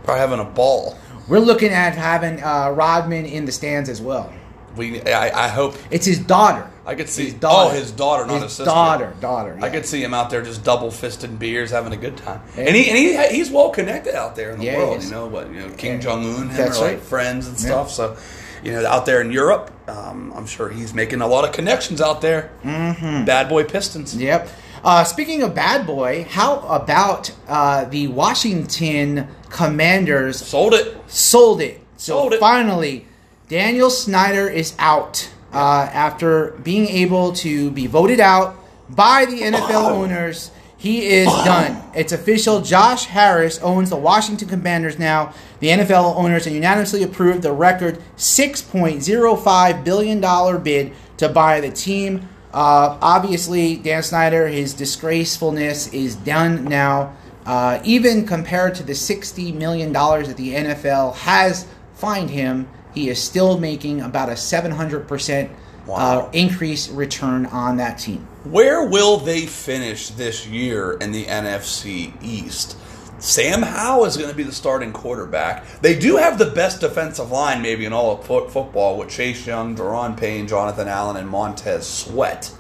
Probably 0.04 0.20
having 0.20 0.40
a 0.40 0.44
ball. 0.44 0.98
We're 1.26 1.38
looking 1.38 1.70
at 1.70 1.94
having 1.94 2.42
uh, 2.42 2.70
Rodman 2.70 3.24
in 3.26 3.46
the 3.46 3.52
stands 3.52 3.88
as 3.88 4.00
well. 4.02 4.32
We, 4.76 5.02
I, 5.02 5.46
I 5.46 5.48
hope 5.48 5.76
It's 5.90 6.06
his 6.06 6.18
daughter. 6.18 6.70
I 6.86 6.94
could 6.94 7.08
see. 7.08 7.24
His 7.26 7.34
daughter. 7.34 7.70
Oh, 7.74 7.74
his 7.78 7.90
daughter, 7.90 8.24
not 8.26 8.34
his, 8.34 8.42
his 8.44 8.52
sister. 8.52 8.64
daughter. 8.66 9.14
Daughter. 9.20 9.58
I 9.60 9.68
could 9.70 9.84
see 9.84 10.02
him 10.02 10.14
out 10.14 10.30
there 10.30 10.40
just 10.42 10.64
double 10.64 10.88
fisting 10.88 11.38
beers, 11.38 11.70
having 11.70 11.92
a 11.92 11.96
good 11.98 12.16
time. 12.16 12.40
And 12.56 12.74
he 12.76 12.88
and 12.88 12.96
he 13.30 13.36
he's 13.36 13.50
well 13.50 13.70
connected 13.70 14.14
out 14.14 14.36
there 14.36 14.52
in 14.52 14.58
the 14.58 14.64
Yeah, 14.66 14.76
world. 14.78 15.02
You 15.02 15.10
know 15.10 15.26
what? 15.26 15.50
You 15.52 15.60
know 15.60 15.70
King 15.74 16.00
Jong 16.00 16.24
Un, 16.24 16.48
him 16.48 16.72
are 16.72 16.78
like 16.80 17.00
friends 17.00 17.46
and 17.46 17.58
Yeah. 17.60 17.66
stuff. 17.66 17.90
So, 17.90 18.16
you 18.62 18.72
know, 18.72 18.86
out 18.86 19.06
there 19.06 19.20
in 19.20 19.30
Europe, 19.32 19.70
um, 19.88 20.32
I'm 20.34 20.46
sure 20.46 20.68
he's 20.68 20.92
making 20.94 21.20
a 21.20 21.26
lot 21.26 21.44
of 21.44 21.52
connections 21.52 22.00
out 22.00 22.20
there. 22.20 22.50
Mm-hmm. 22.62 23.24
Bad 23.24 23.48
boy 23.48 23.64
Pistons. 23.64 24.16
Yep. 24.16 24.48
Uh, 24.84 25.02
speaking 25.04 25.42
of 25.42 25.54
bad 25.54 25.86
boy, 25.86 26.24
how 26.30 26.60
about 26.60 27.32
uh, 27.48 27.84
the 27.86 28.06
Washington 28.08 29.26
Commanders 29.50 30.38
Sold 30.44 30.74
it. 30.74 30.96
sold 31.08 31.60
it? 31.60 31.80
So 31.96 32.18
Sold 32.20 32.34
it. 32.34 32.40
finally, 32.40 33.06
Daniel 33.48 33.90
Snyder 33.90 34.48
is 34.48 34.74
out 34.78 35.30
uh, 35.52 35.88
after 35.92 36.52
being 36.62 36.86
able 36.86 37.32
to 37.32 37.70
be 37.72 37.86
voted 37.86 38.20
out 38.20 38.56
by 38.88 39.24
the 39.24 39.40
NFL 39.40 39.90
owners. 39.90 40.50
He 40.78 41.08
is 41.08 41.26
done. 41.26 41.82
It's 41.92 42.12
official. 42.12 42.60
Josh 42.60 43.06
Harris 43.06 43.58
owns 43.58 43.90
the 43.90 43.96
Washington 43.96 44.48
Commanders 44.48 44.96
now. 44.96 45.34
The 45.58 45.70
NFL 45.70 46.14
owners 46.14 46.44
have 46.44 46.54
unanimously 46.54 47.02
approved 47.02 47.42
the 47.42 47.52
record 47.52 48.00
$6.05 48.16 49.84
billion 49.84 50.62
bid 50.62 50.92
to 51.16 51.28
buy 51.28 51.60
the 51.60 51.72
team. 51.72 52.28
Uh, 52.54 52.96
obviously, 53.02 53.76
Dan 53.76 54.04
Snyder, 54.04 54.46
his 54.46 54.72
disgracefulness 54.72 55.92
is 55.92 56.14
done 56.14 56.64
now. 56.64 57.16
Uh, 57.44 57.80
even 57.82 58.24
compared 58.24 58.76
to 58.76 58.84
the 58.84 58.92
$60 58.92 59.52
million 59.54 59.92
that 59.92 60.36
the 60.36 60.50
NFL 60.50 61.16
has 61.16 61.66
fined 61.94 62.30
him, 62.30 62.68
he 62.94 63.08
is 63.08 63.20
still 63.20 63.58
making 63.58 64.00
about 64.00 64.28
a 64.28 64.32
700% 64.32 65.50
Wow. 65.88 65.96
uh, 66.26 66.30
increased 66.32 66.90
return 66.92 67.46
on 67.46 67.78
that 67.78 67.98
team. 67.98 68.28
Where 68.44 68.86
will 68.86 69.16
they 69.16 69.46
finish 69.46 70.10
this 70.10 70.46
year 70.46 70.92
in 70.92 71.12
the 71.12 71.24
NFC 71.24 72.12
East? 72.22 72.76
Sam 73.18 73.62
Howell 73.62 74.04
is 74.04 74.16
going 74.16 74.30
to 74.30 74.36
be 74.36 74.44
the 74.44 74.52
starting 74.52 74.92
quarterback. 74.92 75.66
They 75.80 75.98
do 75.98 76.16
have 76.16 76.38
the 76.38 76.46
best 76.46 76.80
defensive 76.80 77.32
line, 77.32 77.62
maybe 77.62 77.84
in 77.84 77.92
all 77.92 78.12
of 78.16 78.24
fo- 78.24 78.48
football, 78.48 78.96
with 78.96 79.08
Chase 79.08 79.44
Young, 79.44 79.74
Daron 79.74 80.16
Payne, 80.16 80.46
Jonathan 80.46 80.86
Allen, 80.86 81.16
and 81.16 81.28
Montez 81.28 81.84
Sweat. 81.86 82.52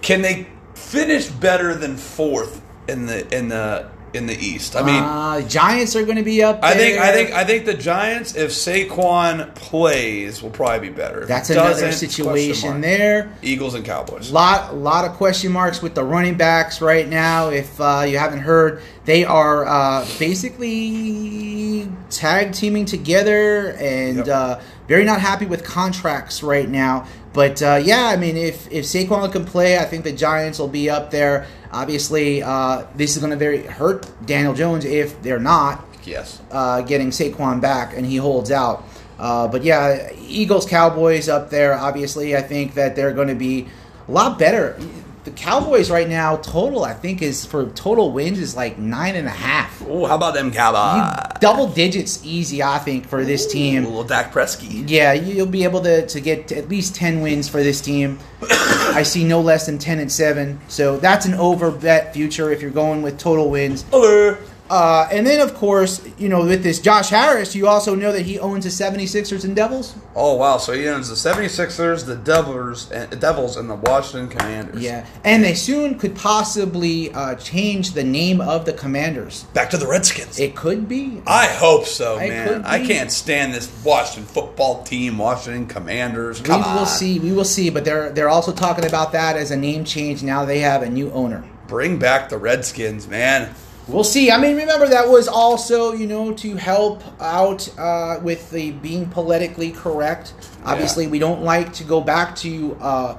Can 0.00 0.22
they 0.22 0.46
finish 0.74 1.26
better 1.28 1.74
than 1.74 1.96
fourth 1.96 2.62
in 2.86 3.06
the 3.06 3.36
in 3.36 3.48
the 3.48 3.90
in 4.14 4.26
the 4.26 4.34
East? 4.34 4.76
I 4.76 4.82
mean, 4.82 5.02
uh, 5.02 5.40
Giants 5.48 5.96
are 5.96 6.04
going 6.04 6.16
to 6.16 6.22
be 6.22 6.42
up. 6.42 6.60
There. 6.60 6.70
I 6.70 6.74
think 6.74 6.98
I 6.98 7.12
think 7.12 7.30
I 7.32 7.44
think 7.44 7.64
the 7.66 7.74
Giants, 7.74 8.34
if 8.34 8.50
Saquon 8.50 9.54
plays, 9.54 10.42
will 10.42 10.50
probably 10.50 10.88
be 10.88 10.94
better. 10.94 11.26
That's 11.26 11.48
he 11.48 11.54
another 11.54 11.92
situation 11.92 12.80
there. 12.80 13.32
Eagles 13.42 13.74
and 13.74 13.84
Cowboys. 13.84 14.30
Lot, 14.30 14.76
lot 14.76 15.04
of 15.04 15.12
question 15.12 15.52
marks 15.52 15.82
with 15.82 15.94
the 15.94 16.04
running 16.04 16.36
backs 16.36 16.80
right 16.80 17.08
now. 17.08 17.50
If 17.50 17.80
uh, 17.80 18.04
you 18.06 18.18
haven't 18.18 18.40
heard, 18.40 18.82
they 19.04 19.24
are 19.24 19.66
uh, 19.66 20.06
basically 20.18 21.88
tag 22.10 22.52
teaming 22.52 22.84
together 22.84 23.72
and 23.78 24.26
Yep. 24.26 24.62
Very 24.86 25.04
not 25.04 25.20
happy 25.20 25.46
with 25.46 25.64
contracts 25.64 26.42
right 26.42 26.68
now. 26.68 27.06
But 27.32 27.60
uh, 27.62 27.80
yeah, 27.82 28.06
I 28.06 28.16
mean, 28.16 28.36
if 28.36 28.70
if 28.70 28.84
Saquon 28.84 29.30
can 29.32 29.44
play, 29.44 29.78
I 29.78 29.84
think 29.84 30.04
the 30.04 30.12
Giants 30.12 30.58
will 30.58 30.68
be 30.68 30.88
up 30.88 31.10
there. 31.10 31.46
Obviously, 31.72 32.42
uh, 32.42 32.84
this 32.94 33.16
is 33.16 33.18
going 33.18 33.30
to 33.30 33.36
very 33.36 33.62
hurt 33.62 34.08
Daniel 34.24 34.54
Jones 34.54 34.84
if 34.84 35.20
they're 35.22 35.40
not 35.40 35.84
Yes. 36.04 36.40
uh, 36.52 36.82
getting 36.82 37.10
Saquon 37.10 37.60
back 37.60 37.96
and 37.96 38.06
he 38.06 38.16
holds 38.16 38.50
out. 38.50 38.84
Uh, 39.18 39.48
but 39.48 39.64
yeah, 39.64 40.10
Eagles 40.20 40.66
Cowboys 40.66 41.28
up 41.28 41.50
there. 41.50 41.74
Obviously, 41.74 42.36
I 42.36 42.42
think 42.42 42.74
that 42.74 42.94
they're 42.94 43.12
going 43.12 43.28
to 43.28 43.34
be 43.34 43.68
a 44.08 44.12
lot 44.12 44.38
better. 44.38 44.78
The 45.24 45.30
Cowboys 45.30 45.90
right 45.90 46.06
now 46.06 46.36
total 46.36 46.84
I 46.84 46.92
think 46.92 47.22
is 47.22 47.46
for 47.46 47.70
total 47.70 48.12
wins 48.12 48.38
is 48.38 48.54
like 48.54 48.78
nine 48.78 49.16
and 49.16 49.26
a 49.26 49.30
half. 49.30 49.82
Oh, 49.88 50.04
how 50.04 50.16
about 50.16 50.34
them 50.34 50.52
Cowboys? 50.52 51.40
Double 51.40 51.66
digits 51.66 52.20
easy 52.26 52.62
I 52.62 52.78
think 52.78 53.06
for 53.06 53.24
this 53.24 53.46
team. 53.50 53.84
Little 53.84 54.04
Dak 54.04 54.34
Presky. 54.34 54.84
Yeah, 54.86 55.14
you'll 55.14 55.46
be 55.46 55.64
able 55.64 55.80
to, 55.80 56.06
to 56.06 56.20
get 56.20 56.52
at 56.52 56.68
least 56.68 56.94
10 56.94 57.22
wins 57.22 57.48
for 57.48 57.62
this 57.62 57.80
team. 57.80 58.18
I 58.42 59.02
see 59.02 59.24
no 59.24 59.40
less 59.40 59.64
than 59.64 59.78
10 59.78 59.98
and 59.98 60.12
7. 60.12 60.60
So 60.68 60.98
that's 60.98 61.24
an 61.24 61.34
over 61.34 61.70
bet 61.70 62.12
future 62.12 62.52
if 62.52 62.60
you're 62.60 62.70
going 62.70 63.00
with 63.00 63.18
total 63.18 63.48
wins. 63.48 63.86
Hello. 63.90 64.36
Uh, 64.70 65.06
and 65.12 65.26
then, 65.26 65.40
of 65.40 65.54
course, 65.54 66.02
you 66.16 66.26
know, 66.28 66.42
with 66.46 66.62
this 66.62 66.80
Josh 66.80 67.10
Harris, 67.10 67.54
you 67.54 67.68
also 67.68 67.94
know 67.94 68.12
that 68.12 68.22
he 68.22 68.38
owns 68.38 68.64
the 68.64 68.70
76ers 68.70 69.44
and 69.44 69.54
Devils. 69.54 69.94
Oh 70.16 70.34
wow, 70.36 70.56
so 70.56 70.72
he 70.72 70.88
owns 70.88 71.08
the 71.10 71.14
76ers, 71.16 72.06
the 72.06 72.16
Devils, 72.16 72.90
and 72.90 73.20
Devils, 73.20 73.58
and 73.58 73.68
the 73.68 73.74
Washington 73.74 74.28
Commanders. 74.30 74.82
Yeah. 74.82 75.04
And 75.22 75.44
they 75.44 75.52
soon 75.54 75.98
could 75.98 76.16
possibly 76.16 77.12
uh, 77.12 77.34
change 77.34 77.92
the 77.92 78.04
name 78.04 78.40
of 78.40 78.64
the 78.64 78.72
Commanders. 78.72 79.44
Back 79.52 79.68
to 79.70 79.76
the 79.76 79.86
Redskins. 79.86 80.38
It 80.40 80.56
could 80.56 80.88
be. 80.88 81.20
I 81.26 81.46
hope 81.46 81.84
so, 81.84 82.16
It 82.18 82.30
man. 82.30 82.48
could 82.48 82.62
I 82.64 82.86
can't 82.86 83.12
stand 83.12 83.52
this 83.52 83.70
Washington 83.84 84.24
football 84.24 84.82
team, 84.82 85.18
Washington 85.18 85.66
Commanders. 85.66 86.40
Come 86.40 86.62
We 86.62 86.68
will 86.72 86.78
on. 86.80 86.86
see. 86.86 87.18
We 87.18 87.32
will 87.32 87.44
see. 87.44 87.68
But 87.68 87.84
they're 87.84 88.10
they're 88.10 88.30
also 88.30 88.52
talking 88.52 88.86
about 88.86 89.12
that 89.12 89.36
as 89.36 89.50
a 89.50 89.56
name 89.56 89.84
change. 89.84 90.22
Now 90.22 90.46
they 90.46 90.60
have 90.60 90.82
a 90.82 90.88
new 90.88 91.10
owner. 91.12 91.44
Bring 91.66 91.98
back 91.98 92.28
the 92.30 92.38
Redskins, 92.38 93.06
man. 93.08 93.54
We'll 93.86 94.04
see. 94.04 94.30
I 94.30 94.38
mean, 94.38 94.56
remember 94.56 94.88
that 94.88 95.08
was 95.08 95.28
also, 95.28 95.92
you 95.92 96.06
know, 96.06 96.32
to 96.34 96.56
help 96.56 97.02
out 97.20 97.68
uh, 97.78 98.18
with 98.22 98.50
the 98.50 98.72
being 98.72 99.10
politically 99.10 99.72
correct. 99.72 100.32
Obviously, 100.64 101.06
we 101.06 101.18
don't 101.18 101.42
like 101.42 101.72
to 101.74 101.84
go 101.84 102.00
back 102.00 102.34
to 102.36 102.76
uh, 102.80 103.18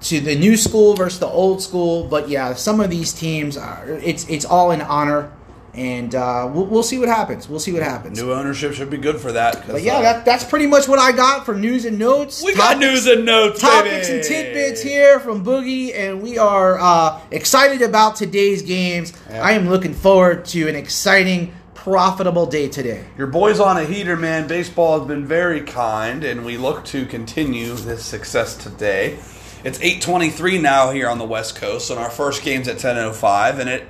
to 0.00 0.20
the 0.20 0.34
new 0.34 0.56
school 0.56 0.94
versus 0.94 1.20
the 1.20 1.26
old 1.26 1.62
school, 1.62 2.04
but 2.04 2.28
yeah, 2.28 2.54
some 2.54 2.80
of 2.80 2.90
these 2.90 3.12
teams 3.12 3.56
are. 3.56 3.88
It's 3.88 4.28
it's 4.28 4.44
all 4.44 4.72
in 4.72 4.82
honor, 4.82 5.32
and 5.74 6.14
uh, 6.14 6.48
we'll, 6.52 6.66
we'll 6.66 6.82
see 6.82 6.98
what 6.98 7.08
happens. 7.08 7.48
We'll 7.48 7.58
see 7.60 7.72
what 7.72 7.82
happens. 7.82 8.20
New 8.20 8.32
ownership 8.32 8.72
should 8.74 8.90
be 8.90 8.96
good 8.96 9.20
for 9.20 9.32
that. 9.32 9.66
But 9.66 9.82
yeah, 9.82 9.96
uh, 9.96 10.02
that, 10.02 10.24
that's 10.24 10.44
pretty 10.44 10.66
much 10.66 10.86
what 10.88 10.98
I 10.98 11.12
got 11.12 11.44
for 11.44 11.54
news 11.54 11.84
and 11.84 11.98
notes. 11.98 12.42
we 12.44 12.54
got 12.54 12.74
Topics- 12.74 12.80
news 12.80 13.06
and 13.06 13.24
notes, 13.24 13.60
topics 13.60 14.08
baby. 14.08 14.18
and 14.18 14.26
tidbits 14.26 14.82
here 14.82 15.18
from 15.20 15.44
Boogie, 15.44 15.94
and 15.94 16.22
we 16.22 16.38
are 16.38 16.78
uh, 16.78 17.20
excited 17.30 17.82
about 17.82 18.16
today's 18.16 18.62
games. 18.62 19.12
Yeah. 19.28 19.42
I 19.42 19.52
am 19.52 19.68
looking 19.68 19.94
forward 19.94 20.44
to 20.46 20.68
an 20.68 20.76
exciting, 20.76 21.52
profitable 21.74 22.46
day 22.46 22.68
today. 22.68 23.04
Your 23.18 23.26
boy's 23.26 23.60
on 23.60 23.76
a 23.76 23.84
heater, 23.84 24.16
man. 24.16 24.46
Baseball 24.46 24.98
has 25.00 25.08
been 25.08 25.26
very 25.26 25.60
kind, 25.60 26.24
and 26.24 26.44
we 26.44 26.56
look 26.56 26.84
to 26.86 27.04
continue 27.06 27.74
this 27.74 28.04
success 28.04 28.56
today. 28.56 29.18
It's 29.64 29.78
8:23 29.78 30.60
now 30.60 30.90
here 30.90 31.08
on 31.08 31.18
the 31.18 31.24
West 31.24 31.56
Coast, 31.56 31.90
and 31.90 31.98
our 31.98 32.10
first 32.10 32.42
game's 32.42 32.68
at 32.68 32.76
10:05, 32.78 33.58
and 33.58 33.68
it 33.68 33.86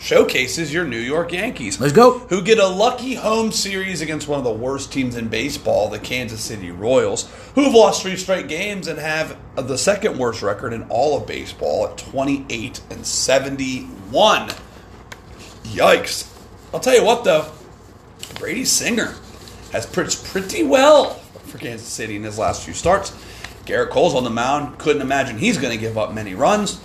showcases 0.00 0.72
your 0.72 0.86
New 0.86 0.98
York 0.98 1.30
Yankees. 1.32 1.78
Let's 1.78 1.92
go. 1.92 2.18
Who 2.18 2.42
get 2.42 2.58
a 2.58 2.66
lucky 2.66 3.14
home 3.14 3.52
series 3.52 4.00
against 4.00 4.26
one 4.26 4.38
of 4.38 4.44
the 4.44 4.50
worst 4.50 4.92
teams 4.92 5.14
in 5.14 5.28
baseball, 5.28 5.88
the 5.88 5.98
Kansas 5.98 6.40
City 6.40 6.70
Royals, 6.70 7.30
who've 7.54 7.72
lost 7.72 8.02
three 8.02 8.16
straight 8.16 8.48
games 8.48 8.88
and 8.88 8.98
have 8.98 9.36
the 9.56 9.76
second 9.76 10.18
worst 10.18 10.42
record 10.42 10.72
in 10.72 10.84
all 10.84 11.18
of 11.18 11.26
baseball 11.26 11.86
at 11.86 11.98
28 11.98 12.80
and 12.90 13.06
71. 13.06 14.48
Yikes. 15.64 16.26
I'll 16.72 16.80
tell 16.80 16.96
you 16.96 17.04
what, 17.04 17.24
though. 17.24 17.52
Brady 18.36 18.64
Singer 18.64 19.14
has 19.72 19.84
pitched 19.84 20.24
pretty 20.24 20.64
well 20.64 21.14
for 21.44 21.58
Kansas 21.58 21.86
City 21.86 22.16
in 22.16 22.24
his 22.24 22.38
last 22.38 22.64
few 22.64 22.72
starts. 22.72 23.10
Gerrit 23.66 23.90
Cole's 23.90 24.14
on 24.14 24.24
the 24.24 24.30
mound. 24.30 24.78
Couldn't 24.78 25.02
imagine 25.02 25.36
he's 25.36 25.58
going 25.58 25.72
to 25.72 25.78
give 25.78 25.98
up 25.98 26.14
many 26.14 26.34
runs. 26.34 26.80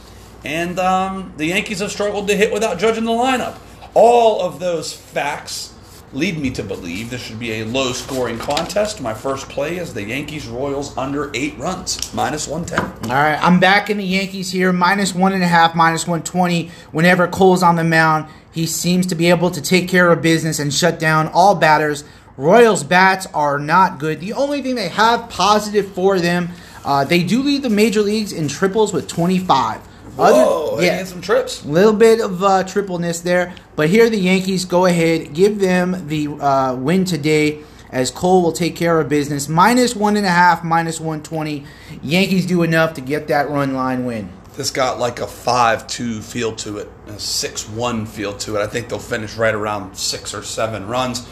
And 0.45 0.77
um, 0.79 1.33
the 1.37 1.47
Yankees 1.47 1.79
have 1.79 1.91
struggled 1.91 2.27
to 2.27 2.35
hit 2.35 2.53
without 2.53 2.77
judging 2.77 3.03
the 3.03 3.11
lineup. 3.11 3.57
All 3.93 4.41
of 4.41 4.59
those 4.59 4.93
facts 4.93 5.73
lead 6.13 6.37
me 6.37 6.49
to 6.51 6.63
believe 6.63 7.09
this 7.09 7.21
should 7.21 7.39
be 7.39 7.61
a 7.61 7.65
low 7.65 7.91
scoring 7.91 8.37
contest. 8.37 9.01
My 9.01 9.13
first 9.13 9.49
play 9.49 9.77
is 9.77 9.93
the 9.93 10.03
Yankees 10.03 10.47
Royals 10.47 10.95
under 10.97 11.31
eight 11.33 11.57
runs, 11.57 12.13
minus 12.13 12.47
110. 12.47 13.11
All 13.11 13.17
right, 13.17 13.41
I'm 13.41 13.59
back 13.59 13.89
in 13.89 13.97
the 13.97 14.05
Yankees 14.05 14.51
here, 14.51 14.71
minus 14.71 15.13
one 15.13 15.33
and 15.33 15.43
a 15.43 15.47
half, 15.47 15.75
minus 15.75 16.03
120. 16.03 16.69
Whenever 16.91 17.27
Cole's 17.27 17.63
on 17.63 17.75
the 17.75 17.83
mound, 17.83 18.27
he 18.51 18.65
seems 18.65 19.05
to 19.07 19.15
be 19.15 19.29
able 19.29 19.51
to 19.51 19.61
take 19.61 19.89
care 19.89 20.11
of 20.11 20.21
business 20.21 20.59
and 20.59 20.73
shut 20.73 20.99
down 20.99 21.27
all 21.33 21.55
batters. 21.55 22.05
Royals 22.37 22.83
bats 22.83 23.27
are 23.33 23.59
not 23.59 23.99
good. 23.99 24.19
The 24.19 24.33
only 24.33 24.61
thing 24.61 24.75
they 24.75 24.89
have 24.89 25.29
positive 25.29 25.91
for 25.93 26.19
them, 26.19 26.49
uh, 26.83 27.03
they 27.03 27.23
do 27.23 27.41
lead 27.41 27.63
the 27.63 27.69
major 27.69 28.01
leagues 28.01 28.31
in 28.31 28.47
triples 28.47 28.93
with 28.93 29.07
25. 29.07 29.81
Whoa, 30.15 30.77
they 30.77 30.87
yeah, 30.87 31.03
some 31.03 31.21
trips. 31.21 31.63
a 31.63 31.67
little 31.67 31.93
bit 31.93 32.21
of 32.21 32.41
uh, 32.43 32.63
tripleness 32.63 33.21
there, 33.21 33.53
but 33.75 33.89
here 33.89 34.09
the 34.09 34.17
Yankees 34.17 34.65
go 34.65 34.85
ahead, 34.85 35.33
give 35.33 35.59
them 35.59 36.07
the 36.07 36.27
uh, 36.27 36.75
win 36.75 37.05
today. 37.05 37.63
As 37.91 38.11
Cole 38.11 38.41
will 38.41 38.51
take 38.51 38.75
care 38.75 38.99
of 38.99 39.07
business, 39.07 39.47
minus 39.47 39.95
one 39.95 40.17
and 40.17 40.25
a 40.25 40.29
half, 40.29 40.63
minus 40.63 40.99
one 40.99 41.23
twenty. 41.23 41.65
Yankees 42.01 42.45
do 42.45 42.63
enough 42.63 42.93
to 42.95 43.01
get 43.01 43.27
that 43.27 43.49
run 43.49 43.73
line 43.73 44.05
win. 44.05 44.29
This 44.57 44.71
got 44.71 44.99
like 44.99 45.19
a 45.19 45.27
5 45.27 45.85
2 45.85 46.21
feel 46.21 46.55
to 46.57 46.77
it, 46.77 46.89
a 47.07 47.19
6 47.19 47.69
1 47.69 48.05
feel 48.05 48.33
to 48.37 48.55
it. 48.55 48.61
I 48.61 48.67
think 48.67 48.87
they'll 48.87 48.99
finish 48.99 49.35
right 49.35 49.53
around 49.53 49.95
six 49.95 50.33
or 50.33 50.43
seven 50.43 50.87
runs. 50.87 51.27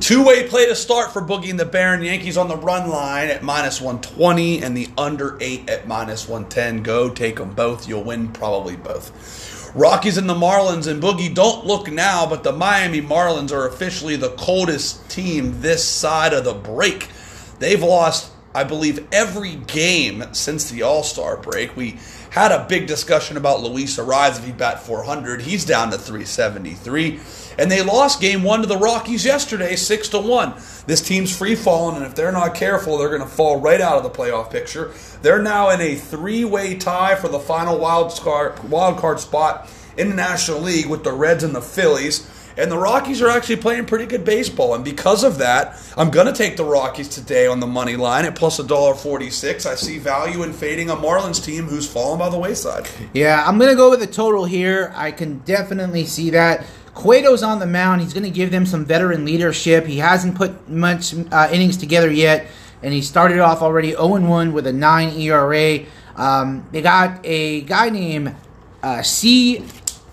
Two 0.00 0.24
way 0.24 0.48
play 0.48 0.64
to 0.66 0.74
start 0.74 1.12
for 1.12 1.20
Boogie 1.20 1.50
and 1.50 1.60
the 1.60 1.66
Baron. 1.66 2.02
Yankees 2.02 2.38
on 2.38 2.48
the 2.48 2.56
run 2.56 2.88
line 2.88 3.28
at 3.28 3.42
minus 3.42 3.82
120 3.82 4.62
and 4.62 4.74
the 4.74 4.88
under 4.96 5.36
8 5.42 5.68
at 5.68 5.86
minus 5.86 6.26
110. 6.26 6.82
Go 6.82 7.10
take 7.10 7.36
them 7.36 7.52
both. 7.52 7.86
You'll 7.86 8.02
win 8.02 8.28
probably 8.28 8.76
both. 8.76 9.70
Rockies 9.74 10.16
and 10.16 10.26
the 10.26 10.34
Marlins 10.34 10.86
and 10.86 11.02
Boogie 11.02 11.34
don't 11.34 11.66
look 11.66 11.90
now, 11.90 12.24
but 12.24 12.44
the 12.44 12.52
Miami 12.52 13.02
Marlins 13.02 13.52
are 13.52 13.68
officially 13.68 14.16
the 14.16 14.30
coldest 14.30 15.10
team 15.10 15.60
this 15.60 15.84
side 15.84 16.32
of 16.32 16.44
the 16.44 16.54
break. 16.54 17.10
They've 17.58 17.82
lost, 17.82 18.32
I 18.54 18.64
believe, 18.64 19.06
every 19.12 19.56
game 19.56 20.24
since 20.32 20.70
the 20.70 20.80
All 20.80 21.02
Star 21.02 21.36
break. 21.36 21.76
We 21.76 21.98
had 22.30 22.52
a 22.52 22.66
big 22.66 22.86
discussion 22.86 23.36
about 23.36 23.60
Luis 23.60 23.98
Arraez 23.98 24.38
if 24.38 24.46
he 24.46 24.52
bat 24.52 24.82
400. 24.82 25.42
He's 25.42 25.66
down 25.66 25.90
to 25.90 25.98
373. 25.98 27.20
And 27.58 27.70
they 27.70 27.82
lost 27.82 28.20
game 28.20 28.42
one 28.42 28.60
to 28.60 28.66
the 28.66 28.76
Rockies 28.76 29.24
yesterday, 29.24 29.76
6 29.76 30.08
to 30.10 30.18
1. 30.18 30.54
This 30.86 31.00
team's 31.00 31.36
free 31.36 31.54
falling, 31.54 31.96
and 31.96 32.04
if 32.04 32.14
they're 32.14 32.32
not 32.32 32.54
careful, 32.54 32.98
they're 32.98 33.08
going 33.08 33.20
to 33.22 33.26
fall 33.26 33.60
right 33.60 33.80
out 33.80 33.96
of 33.96 34.02
the 34.02 34.10
playoff 34.10 34.50
picture. 34.50 34.92
They're 35.22 35.42
now 35.42 35.70
in 35.70 35.80
a 35.80 35.94
three 35.94 36.44
way 36.44 36.76
tie 36.76 37.14
for 37.14 37.28
the 37.28 37.38
final 37.38 37.78
wild 37.78 38.12
card, 38.20 38.62
wild 38.68 38.98
card 38.98 39.20
spot 39.20 39.70
in 39.96 40.10
the 40.10 40.16
National 40.16 40.60
League 40.60 40.86
with 40.86 41.04
the 41.04 41.12
Reds 41.12 41.44
and 41.44 41.54
the 41.54 41.62
Phillies. 41.62 42.28
And 42.56 42.70
the 42.70 42.78
Rockies 42.78 43.20
are 43.20 43.28
actually 43.28 43.56
playing 43.56 43.86
pretty 43.86 44.06
good 44.06 44.24
baseball. 44.24 44.74
And 44.74 44.84
because 44.84 45.24
of 45.24 45.38
that, 45.38 45.76
I'm 45.96 46.10
going 46.10 46.26
to 46.26 46.32
take 46.32 46.56
the 46.56 46.64
Rockies 46.64 47.08
today 47.08 47.46
on 47.46 47.58
the 47.58 47.66
money 47.66 47.96
line 47.96 48.24
at 48.24 48.36
plus 48.36 48.60
$1.46. 48.60 49.66
I 49.66 49.74
see 49.74 49.98
value 49.98 50.42
in 50.44 50.52
fading 50.52 50.88
a 50.88 50.94
Marlins 50.94 51.44
team 51.44 51.64
who's 51.64 51.90
fallen 51.90 52.18
by 52.18 52.28
the 52.28 52.38
wayside. 52.38 52.88
Yeah, 53.12 53.44
I'm 53.44 53.58
going 53.58 53.70
to 53.70 53.76
go 53.76 53.90
with 53.90 54.00
the 54.00 54.06
total 54.06 54.44
here. 54.44 54.92
I 54.94 55.10
can 55.10 55.38
definitely 55.38 56.04
see 56.04 56.30
that. 56.30 56.64
Cueto's 56.94 57.42
on 57.42 57.58
the 57.58 57.66
mound. 57.66 58.00
He's 58.00 58.12
going 58.12 58.24
to 58.24 58.30
give 58.30 58.50
them 58.50 58.66
some 58.66 58.84
veteran 58.84 59.24
leadership. 59.24 59.86
He 59.86 59.98
hasn't 59.98 60.36
put 60.36 60.68
much 60.68 61.14
uh, 61.32 61.48
innings 61.50 61.76
together 61.76 62.10
yet. 62.10 62.46
and 62.82 62.92
he 62.92 63.00
started 63.00 63.38
off 63.38 63.62
already 63.62 63.90
0 63.92 64.20
1 64.20 64.52
with 64.52 64.66
a 64.66 64.72
9 64.72 65.18
ERA. 65.20 65.80
Um, 66.16 66.66
they 66.70 66.82
got 66.82 67.20
a 67.24 67.62
guy 67.62 67.90
named 67.90 68.36
uh, 68.82 69.02
C. 69.02 69.64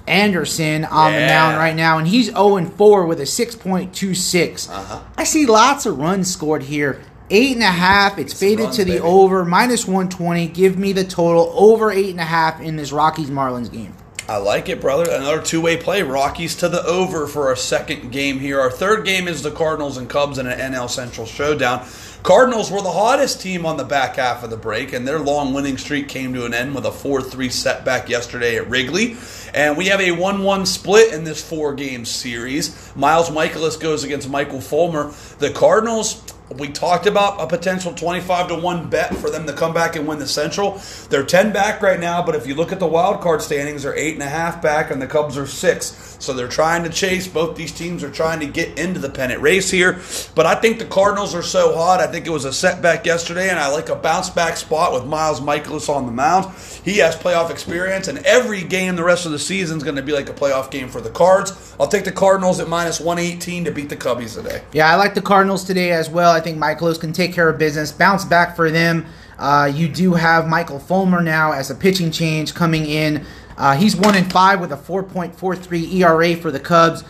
Anderson 0.08 0.84
on 0.86 1.14
the 1.14 1.20
mound 1.20 1.58
right 1.58 1.76
now, 1.76 1.98
and 1.98 2.08
he's 2.08 2.28
0 2.28 2.66
4 2.66 3.06
with 3.06 3.20
a 3.20 3.24
6.26. 3.24 4.70
Uh-huh. 4.70 5.04
I 5.16 5.24
see 5.24 5.46
lots 5.46 5.86
of 5.86 5.98
runs 6.00 6.32
scored 6.32 6.64
here. 6.64 7.02
Eight 7.30 7.54
and 7.54 7.64
a 7.64 7.68
half. 7.68 8.18
It's 8.18 8.34
faded 8.34 8.64
runs, 8.66 8.76
to 8.78 8.84
the 8.84 8.94
baby. 8.94 9.04
over 9.04 9.46
minus 9.46 9.86
120. 9.86 10.48
Give 10.48 10.78
me 10.78 10.92
the 10.92 11.06
total 11.06 11.54
over 11.56 11.92
eight 11.92 12.10
and 12.10 12.20
a 12.20 12.26
half 12.26 12.60
in 12.60 12.76
this 12.76 12.92
Rockies 12.92 13.30
Marlins 13.30 13.72
game. 13.72 13.94
I 14.28 14.38
like 14.38 14.70
it, 14.70 14.80
brother. 14.80 15.10
Another 15.10 15.42
two 15.42 15.62
way 15.62 15.78
play. 15.78 16.04
Rockies 16.04 16.56
to 16.58 16.70
the 16.70 16.84
over 16.84 17.28
for 17.28 17.48
our 17.48 17.56
second 17.56 18.12
game 18.12 18.40
here. 18.40 18.60
Our 18.60 18.72
third 18.72 19.06
game 19.06 19.28
is 19.28 19.42
the 19.42 19.52
Cardinals 19.52 19.98
and 19.98 20.10
Cubs 20.10 20.38
in 20.38 20.48
an 20.48 20.58
NL 20.74 20.90
Central 20.90 21.26
showdown. 21.26 21.86
Cardinals 22.24 22.70
were 22.70 22.82
the 22.82 22.92
hottest 22.92 23.42
team 23.42 23.66
on 23.66 23.78
the 23.78 23.84
back 23.84 24.18
half 24.18 24.44
of 24.44 24.52
the 24.52 24.58
break, 24.58 24.94
and 24.94 25.08
their 25.08 25.18
long 25.18 25.54
winning 25.54 25.78
streak 25.80 26.08
came 26.08 26.34
to 26.36 26.46
an 26.46 26.54
end 26.54 26.76
with 26.76 26.86
a 26.86 26.92
4 26.92 27.22
3 27.22 27.50
setback 27.50 28.10
yesterday 28.10 28.58
at 28.58 28.70
Wrigley. 28.70 29.18
And 29.56 29.76
we 29.76 29.88
have 29.88 30.00
a 30.00 30.12
1 30.12 30.44
1 30.44 30.66
split 30.68 31.14
in 31.14 31.24
this 31.24 31.44
four 31.44 31.74
game 31.74 32.06
series. 32.06 32.96
Miles 32.96 33.30
Mikolas 33.30 33.80
goes 33.80 34.04
against 34.04 34.30
Michael 34.30 34.62
Fulmer. 34.62 35.12
The 35.40 35.52
Cardinals. 35.52 36.24
We 36.58 36.68
talked 36.68 37.08
about 37.08 37.40
a 37.40 37.48
potential 37.48 37.94
25 37.94 38.50
to 38.50 38.56
1 38.56 38.90
bet 38.90 39.16
for 39.16 39.30
them 39.30 39.48
to 39.48 39.54
come 39.54 39.74
back 39.74 39.96
and 39.96 40.06
win 40.06 40.20
the 40.20 40.28
Central. 40.28 40.82
They're 41.10 41.24
10 41.24 41.54
back 41.54 41.82
right 41.82 42.00
now, 42.00 42.22
but 42.26 42.36
if 42.36 42.46
you 42.46 42.56
look 42.56 42.74
at 42.74 42.80
the 42.80 42.88
wild 42.88 43.22
card 43.22 43.42
standings, 43.42 43.84
they're 43.84 43.96
8.5 43.96 44.62
back, 44.62 44.92
and 44.92 45.02
the 45.02 45.08
Cubs 45.08 45.38
are 45.38 45.48
6. 45.48 46.18
So 46.20 46.34
they're 46.34 46.48
trying 46.48 46.84
to 46.84 46.90
chase. 46.90 47.28
Both 47.28 47.56
these 47.56 47.72
teams 47.72 48.04
are 48.04 48.12
trying 48.12 48.42
to 48.42 48.46
get 48.46 48.78
into 48.78 49.00
the 49.00 49.10
pennant 49.10 49.42
race 49.42 49.72
here. 49.72 50.02
But 50.36 50.46
I 50.46 50.56
think 50.56 50.78
the 50.78 50.86
Cardinals 50.86 51.34
are 51.34 51.42
so 51.42 51.76
hot. 51.76 52.00
I 52.00 52.08
think 52.08 52.28
it 52.28 52.32
was 52.32 52.46
a 52.46 52.54
setback 52.54 53.06
yesterday, 53.06 53.50
and 53.50 53.58
I 53.58 53.70
like 53.70 53.90
a 53.90 53.96
bounce 53.96 54.30
back 54.30 54.58
spot 54.58 54.94
with 54.94 55.06
Miles 55.06 55.40
Mikolas 55.40 55.90
on 55.90 56.06
the 56.06 56.12
mound. 56.12 56.54
He 56.84 56.98
has 56.98 57.16
playoff 57.16 57.50
experience, 57.50 58.08
and 58.08 58.20
every 58.20 58.64
game 58.64 58.96
the 58.98 59.04
rest 59.04 59.26
of 59.26 59.32
the 59.32 59.40
season 59.40 59.78
is 59.78 59.84
going 59.84 59.96
to 59.96 60.04
be 60.04 60.12
like 60.12 60.30
a 60.30 60.34
playoff 60.34 60.70
game 60.70 60.90
for 60.90 61.02
the 61.02 61.10
Cards. 61.10 61.76
I'll 61.80 61.88
take 61.88 62.04
the 62.04 62.12
Cardinals 62.12 62.60
at 62.60 62.68
minus 62.68 63.00
118 63.00 63.66
to 63.66 63.72
beat 63.72 63.90
the 63.90 63.98
Cubbies 63.98 64.36
today. 64.36 64.62
Yeah, 64.74 64.92
I 64.92 64.96
like 64.98 65.16
the 65.16 65.22
Cardinals 65.22 65.64
today 65.64 65.92
as 65.92 66.10
well. 66.10 66.41
Think 66.42 66.58
Mikolas 66.58 67.00
can 67.00 67.14
take 67.14 67.34
care 67.34 67.50
of 67.50 67.58
business, 67.58 67.92
bounce 67.92 68.26
back 68.26 68.56
for 68.56 68.70
them. 68.70 69.06
Uh, 69.38 69.72
you 69.74 69.88
do 69.88 70.14
have 70.14 70.48
Michael 70.48 70.80
Fulmer 70.80 71.22
now 71.22 71.52
as 71.52 71.72
a 71.72 71.76
pitching 71.76 72.12
change 72.12 72.54
coming 72.54 72.86
in. 72.86 73.26
Uh, 73.58 73.76
he's 73.76 73.96
one 73.96 74.16
in 74.16 74.30
five 74.30 74.60
with 74.60 74.72
a 74.72 74.78
4.43 74.78 75.94
ERA 75.96 76.36
for 76.36 76.52
the 76.52 76.60
Cubs. 76.60 77.04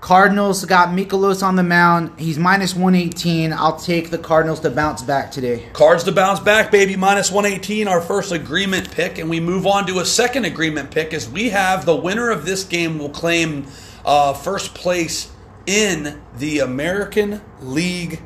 Cardinals 0.00 0.64
got 0.64 0.90
Mikolas 0.90 1.42
on 1.42 1.56
the 1.56 1.62
mound. 1.62 2.12
He's 2.18 2.38
minus 2.38 2.74
118. 2.74 3.52
I'll 3.52 3.76
take 3.76 4.10
the 4.10 4.18
Cardinals 4.18 4.60
to 4.60 4.70
bounce 4.70 5.02
back 5.02 5.32
today. 5.32 5.66
Cards 5.72 6.04
to 6.04 6.12
bounce 6.12 6.38
back, 6.38 6.70
baby. 6.70 6.96
Minus 6.96 7.32
118, 7.32 7.88
our 7.88 8.00
first 8.00 8.30
agreement 8.30 8.90
pick. 8.90 9.18
And 9.18 9.28
we 9.28 9.40
move 9.40 9.66
on 9.66 9.86
to 9.86 9.98
a 9.98 10.04
second 10.04 10.44
agreement 10.44 10.90
pick 10.90 11.12
as 11.12 11.28
we 11.28 11.48
have 11.48 11.86
the 11.86 11.96
winner 11.96 12.30
of 12.30 12.44
this 12.44 12.62
game 12.62 12.98
will 12.98 13.10
claim 13.10 13.66
uh, 14.04 14.32
first 14.32 14.74
place 14.74 15.32
in 15.66 16.20
the 16.38 16.60
American 16.60 17.40
League 17.60 18.20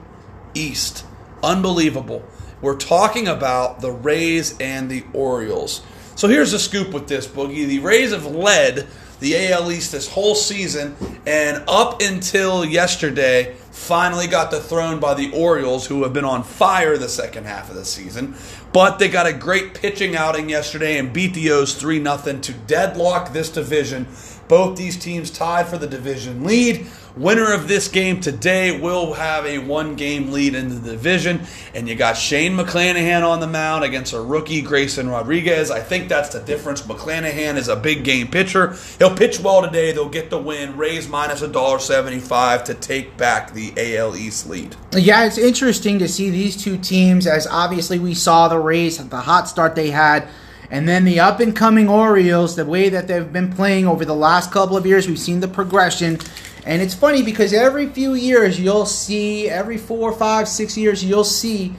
East. 0.55 1.05
Unbelievable. 1.43 2.25
We're 2.61 2.77
talking 2.77 3.27
about 3.27 3.81
the 3.81 3.91
Rays 3.91 4.57
and 4.61 4.91
the 4.91 5.05
Orioles. 5.13 5.83
So 6.15 6.29
here's 6.29 6.53
the 6.53 6.59
scoop 6.59 6.93
with 6.93 7.09
this, 7.09 7.27
Boogie. 7.27 7.67
The 7.67 7.79
Rays 7.79 8.13
have 8.13 8.27
led 8.27 8.87
the 9.21 9.53
AL 9.53 9.71
East 9.71 9.93
this 9.93 10.09
whole 10.09 10.35
season, 10.35 10.97
and 11.27 11.63
up 11.69 12.01
until 12.03 12.65
yesterday, 12.65 13.55
finally 13.71 14.27
got 14.27 14.51
dethroned 14.51 15.01
by 15.01 15.15
the 15.15 15.31
Orioles, 15.33 15.87
who 15.87 16.03
have 16.03 16.13
been 16.13 16.25
on 16.25 16.43
fire 16.43 16.97
the 16.97 17.09
second 17.09 17.45
half 17.45 17.71
of 17.71 17.77
the 17.77 17.85
season. 17.85 18.35
But 18.73 18.99
they 18.99 19.09
got 19.09 19.27
a 19.27 19.33
great 19.33 19.75
pitching 19.75 20.17
outing 20.17 20.49
yesterday 20.49 20.99
and 20.99 21.13
beat 21.13 21.35
the 21.35 21.51
O's 21.51 21.75
3 21.75 22.03
0 22.03 22.17
to 22.17 22.53
deadlock 22.53 23.33
this 23.33 23.51
division. 23.51 24.07
Both 24.49 24.77
these 24.77 24.99
teams 24.99 25.31
tied 25.31 25.69
for 25.69 25.79
the 25.79 25.87
division 25.87 26.45
lead. 26.45 26.87
Winner 27.17 27.53
of 27.53 27.69
this 27.69 27.89
game 27.89 28.21
today 28.21 28.79
will 28.79 29.15
have 29.15 29.45
a 29.47 29.59
one 29.59 29.97
game 29.97 30.33
lead 30.33 30.55
in 30.55 30.69
the 30.69 30.91
division. 30.91 31.41
And 31.75 31.89
you 31.89 31.95
got 31.95 32.17
Shane 32.17 32.57
McClanahan 32.57 33.27
on 33.29 33.41
the 33.41 33.47
mound 33.47 33.85
against 33.85 34.13
a 34.13 34.21
rookie, 34.21 34.63
Grayson 34.63 35.09
Rodriguez. 35.09 35.71
I 35.71 35.81
think 35.81 36.09
that's 36.09 36.31
the 36.31 36.41
difference. 36.41 36.83
McClanahan 36.83 37.57
is 37.57 37.69
a 37.69 37.77
big 37.77 38.05
game 38.05 38.29
pitcher. 38.29 38.77
He'll 38.99 39.17
pitch 39.17 39.41
well 39.41 39.63
today. 39.63 39.93
They'll 39.93 40.09
get 40.09 40.31
the 40.31 40.39
win. 40.39 40.77
Rays 40.77 41.09
minus 41.09 41.43
$1.75 41.43 42.65
to 42.65 42.75
take 42.75 43.17
back 43.17 43.53
the 43.53 43.73
AL 43.77 44.17
East 44.17 44.49
lead. 44.49 44.77
Yeah, 44.93 45.25
it's 45.25 45.39
interesting 45.39 45.99
to 45.99 46.09
see 46.09 46.31
these 46.31 46.57
two 46.57 46.79
teams 46.79 47.27
as 47.27 47.47
obviously 47.47 47.99
we 47.99 48.15
saw 48.15 48.49
the 48.49 48.59
Rays, 48.59 48.99
the 49.09 49.21
hot 49.21 49.49
start 49.49 49.75
they 49.75 49.91
had, 49.91 50.29
and 50.71 50.89
then 50.89 51.05
the 51.05 51.19
up 51.19 51.41
and 51.41 51.55
coming 51.55 51.89
Orioles, 51.89 52.55
the 52.55 52.65
way 52.65 52.89
that 52.89 53.09
they've 53.09 53.33
been 53.33 53.53
playing 53.53 53.87
over 53.89 54.05
the 54.05 54.15
last 54.15 54.53
couple 54.53 54.77
of 54.77 54.87
years, 54.87 55.09
we've 55.09 55.19
seen 55.19 55.41
the 55.41 55.49
progression. 55.49 56.19
And 56.65 56.83
it's 56.83 56.95
funny 56.95 57.23
because 57.23 57.53
every 57.53 57.89
few 57.89 58.15
years 58.15 58.61
you'll 58.61 58.87
see, 58.87 59.49
every 59.49 59.79
four, 59.79 60.13
five, 60.13 60.49
six 60.49 60.77
years, 60.77 61.05
you'll 61.05 61.25
see 61.25 61.75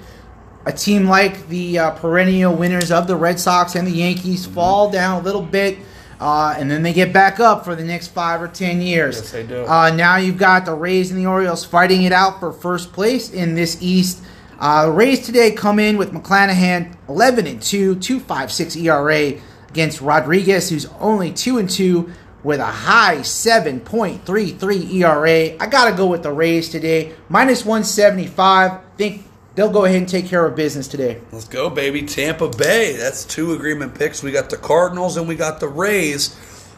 a 0.66 0.72
team 0.72 1.08
like 1.08 1.48
the 1.48 1.80
uh, 1.80 1.92
perennial 1.92 2.56
winners 2.56 2.92
of 2.92 3.08
the 3.08 3.16
Red 3.16 3.40
Sox 3.40 3.76
and 3.76 3.88
the 3.88 3.92
Yankees 3.92 4.46
fall 4.46 4.92
down 4.92 5.22
a 5.22 5.24
little 5.24 5.42
bit. 5.42 5.78
Uh, 6.20 6.54
and 6.56 6.70
then 6.70 6.84
they 6.84 6.94
get 6.94 7.12
back 7.12 7.40
up 7.40 7.66
for 7.66 7.76
the 7.76 7.84
next 7.84 8.10
five 8.10 8.42
or 8.42 8.48
ten 8.48 8.80
years. 8.80 9.18
Yes, 9.18 9.32
they 9.32 9.44
do. 9.44 9.66
Uh, 9.66 9.90
now 9.90 10.18
you've 10.18 10.38
got 10.38 10.66
the 10.66 10.74
Rays 10.74 11.10
and 11.10 11.20
the 11.20 11.26
Orioles 11.26 11.66
fighting 11.66 12.04
it 12.04 12.12
out 12.12 12.40
for 12.40 12.52
first 12.52 12.94
place 12.94 13.32
in 13.32 13.56
this 13.56 13.82
East. 13.82 14.24
Uh, 14.60 14.86
the 14.86 14.92
Rays 14.92 15.26
today 15.26 15.50
come 15.50 15.80
in 15.80 15.98
with 15.98 16.12
McClanahan 16.12 16.96
11 17.10 17.48
and 17.48 17.60
2, 17.60 17.96
2.56 17.96 18.84
ERA 18.84 19.42
against 19.70 20.00
Rodriguez, 20.00 20.70
who's 20.70 20.86
only 21.00 21.32
2 21.32 21.58
and 21.58 21.68
2 21.68 22.14
with 22.44 22.60
a 22.60 22.66
high 22.66 23.18
7.33 23.18 24.94
ERA. 24.94 25.58
I 25.60 25.68
got 25.68 25.90
to 25.90 25.96
go 25.96 26.08
with 26.08 26.24
the 26.24 26.32
Rays 26.32 26.70
today. 26.70 27.14
Minus 27.30 27.66
175. 27.66 28.80
Think 28.98 29.26
they'll 29.56 29.72
go 29.72 29.86
ahead 29.86 29.98
and 29.98 30.10
take 30.10 30.28
care 30.28 30.46
of 30.46 30.56
business 30.56 30.88
today. 30.88 31.22
Let's 31.32 31.48
go, 31.48 31.70
baby. 31.70 32.04
Tampa 32.04 32.50
Bay. 32.50 32.96
That's 32.96 33.26
two 33.26 33.54
agreement 33.54 33.96
picks. 33.96 34.24
We 34.24 34.32
got 34.32 34.50
the 34.50 34.58
Cardinals 34.58 35.18
and 35.18 35.28
we 35.28 35.36
got 35.36 35.60
the 35.60 35.68
Rays. 35.68 36.36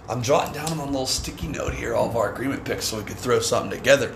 I'm 0.10 0.22
jotting 0.22 0.54
down 0.54 0.70
on 0.72 0.80
a 0.80 0.86
little 0.86 1.06
sticky 1.06 1.48
note 1.48 1.74
here 1.74 1.96
all 1.96 2.10
of 2.10 2.18
our 2.18 2.34
agreement 2.34 2.66
picks 2.66 2.86
so 2.86 2.98
we 2.98 3.04
could 3.04 3.18
throw 3.18 3.40
something 3.40 3.72
together. 3.72 4.14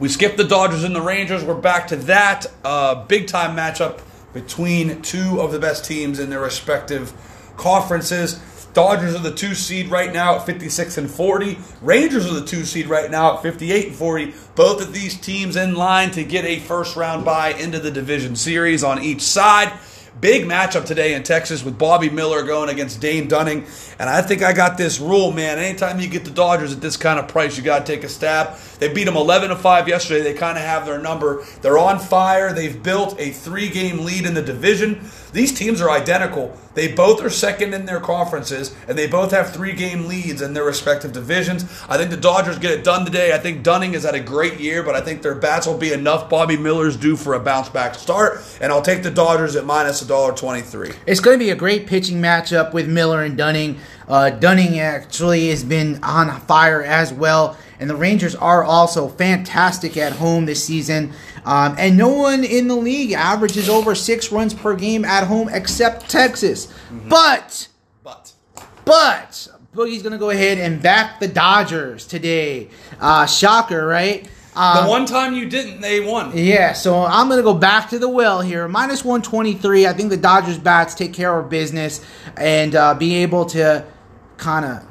We 0.00 0.08
skipped 0.08 0.38
the 0.38 0.44
Dodgers 0.44 0.82
and 0.82 0.96
the 0.96 1.02
Rangers. 1.02 1.44
We're 1.44 1.60
back 1.60 1.88
to 1.88 1.96
that 1.96 2.46
uh, 2.64 3.04
big 3.04 3.26
time 3.26 3.54
matchup 3.54 4.00
between 4.32 5.02
two 5.02 5.40
of 5.40 5.52
the 5.52 5.58
best 5.58 5.84
teams 5.84 6.18
in 6.18 6.30
their 6.30 6.40
respective 6.40 7.12
conferences. 7.56 8.40
Dodgers 8.76 9.14
are 9.14 9.22
the 9.22 9.32
two 9.32 9.54
seed 9.54 9.88
right 9.88 10.12
now 10.12 10.34
at 10.36 10.44
56 10.44 10.98
and 10.98 11.10
40. 11.10 11.56
Rangers 11.80 12.30
are 12.30 12.34
the 12.34 12.44
two 12.44 12.62
seed 12.66 12.88
right 12.88 13.10
now 13.10 13.36
at 13.36 13.42
58 13.42 13.86
and 13.86 13.96
40. 13.96 14.34
Both 14.54 14.82
of 14.82 14.92
these 14.92 15.18
teams 15.18 15.56
in 15.56 15.76
line 15.76 16.10
to 16.10 16.22
get 16.22 16.44
a 16.44 16.58
first 16.58 16.94
round 16.94 17.24
bye 17.24 17.54
into 17.54 17.78
the 17.80 17.90
division 17.90 18.36
series 18.36 18.84
on 18.84 19.02
each 19.02 19.22
side. 19.22 19.72
Big 20.18 20.44
matchup 20.44 20.86
today 20.86 21.12
in 21.12 21.22
Texas 21.22 21.62
with 21.62 21.78
Bobby 21.78 22.08
Miller 22.08 22.42
going 22.42 22.70
against 22.70 23.02
Dane 23.02 23.28
Dunning. 23.28 23.66
And 23.98 24.08
I 24.08 24.22
think 24.22 24.42
I 24.42 24.54
got 24.54 24.78
this 24.78 24.98
rule, 24.98 25.30
man. 25.30 25.58
Anytime 25.58 26.00
you 26.00 26.08
get 26.08 26.24
the 26.24 26.30
Dodgers 26.30 26.72
at 26.72 26.80
this 26.80 26.96
kind 26.96 27.18
of 27.18 27.28
price, 27.28 27.58
you 27.58 27.62
got 27.62 27.84
to 27.84 27.92
take 27.92 28.02
a 28.02 28.08
stab. 28.08 28.56
They 28.78 28.90
beat 28.90 29.04
them 29.04 29.16
11 29.16 29.50
to 29.50 29.56
5 29.56 29.88
yesterday. 29.88 30.22
They 30.22 30.32
kind 30.32 30.56
of 30.56 30.64
have 30.64 30.86
their 30.86 30.98
number. 30.98 31.44
They're 31.60 31.78
on 31.78 31.98
fire. 31.98 32.54
They've 32.54 32.82
built 32.82 33.20
a 33.20 33.30
three 33.30 33.68
game 33.68 34.06
lead 34.06 34.24
in 34.24 34.32
the 34.32 34.42
division. 34.42 35.06
These 35.32 35.52
teams 35.52 35.82
are 35.82 35.90
identical. 35.90 36.56
They 36.72 36.92
both 36.92 37.22
are 37.22 37.30
second 37.30 37.74
in 37.74 37.86
their 37.86 38.00
conferences, 38.00 38.74
and 38.86 38.98
they 38.98 39.06
both 39.06 39.32
have 39.32 39.52
three 39.52 39.72
game 39.72 40.06
leads 40.06 40.42
in 40.42 40.52
their 40.52 40.64
respective 40.64 41.12
divisions. 41.12 41.64
I 41.88 41.96
think 41.96 42.10
the 42.10 42.16
Dodgers 42.18 42.58
get 42.58 42.70
it 42.70 42.84
done 42.84 43.04
today. 43.04 43.34
I 43.34 43.38
think 43.38 43.62
Dunning 43.62 43.94
has 43.94 44.04
had 44.04 44.14
a 44.14 44.20
great 44.20 44.60
year, 44.60 44.82
but 44.82 44.94
I 44.94 45.00
think 45.00 45.22
their 45.22 45.34
bats 45.34 45.66
will 45.66 45.78
be 45.78 45.92
enough. 45.92 46.28
Bobby 46.28 46.56
Miller's 46.56 46.96
due 46.96 47.16
for 47.16 47.32
a 47.32 47.40
bounce 47.40 47.70
back 47.70 47.94
start, 47.94 48.42
and 48.60 48.70
I'll 48.70 48.82
take 48.82 49.02
the 49.02 49.10
Dodgers 49.10 49.56
at 49.56 49.64
minus 49.64 50.02
$1.23. 50.06 50.96
It's 51.06 51.20
going 51.20 51.38
to 51.38 51.44
be 51.44 51.50
a 51.50 51.54
great 51.56 51.86
pitching 51.86 52.20
matchup 52.20 52.72
with 52.72 52.88
Miller 52.88 53.22
and 53.22 53.36
Dunning. 53.36 53.78
Uh, 54.08 54.30
Dunning 54.30 54.78
actually 54.80 55.48
has 55.50 55.64
been 55.64 56.02
on 56.02 56.40
fire 56.42 56.82
as 56.82 57.12
well, 57.12 57.56
and 57.80 57.90
the 57.90 57.96
Rangers 57.96 58.34
are 58.34 58.64
also 58.64 59.08
fantastic 59.08 59.96
at 59.96 60.12
home 60.12 60.46
this 60.46 60.64
season. 60.64 61.12
Um, 61.44 61.74
and 61.78 61.96
no 61.96 62.08
one 62.08 62.44
in 62.44 62.68
the 62.68 62.76
league 62.76 63.12
averages 63.12 63.68
over 63.68 63.94
six 63.94 64.32
runs 64.32 64.54
per 64.54 64.74
game 64.74 65.04
at 65.04 65.24
home 65.26 65.48
except 65.50 66.08
Texas. 66.08 66.72
But, 67.08 67.68
But. 68.02 68.32
but, 68.84 69.48
Boogie's 69.74 70.02
going 70.02 70.12
to 70.12 70.18
go 70.18 70.30
ahead 70.30 70.58
and 70.58 70.80
back 70.82 71.20
the 71.20 71.28
Dodgers 71.28 72.06
today. 72.06 72.68
Uh, 72.98 73.26
shocker, 73.26 73.86
right? 73.86 74.28
Um, 74.56 74.84
The 74.84 74.90
one 74.90 75.06
time 75.06 75.34
you 75.34 75.46
didn't, 75.48 75.80
they 75.80 76.00
won. 76.00 76.32
yeah, 76.34 76.72
so 76.72 77.02
I'm 77.04 77.28
going 77.28 77.38
to 77.38 77.42
go 77.44 77.54
back 77.54 77.90
to 77.90 77.98
the 77.98 78.08
well 78.08 78.40
here. 78.40 78.66
Minus 78.68 79.04
123. 79.04 79.86
I 79.86 79.92
think 79.92 80.10
the 80.10 80.16
Dodgers 80.16 80.58
bats 80.58 80.94
take 80.94 81.12
care 81.12 81.38
of 81.38 81.50
business 81.50 82.04
and 82.36 82.74
uh, 82.74 82.94
be 82.94 83.16
able 83.16 83.44
to 83.46 83.84
kind 84.38 84.64
of 84.64 84.84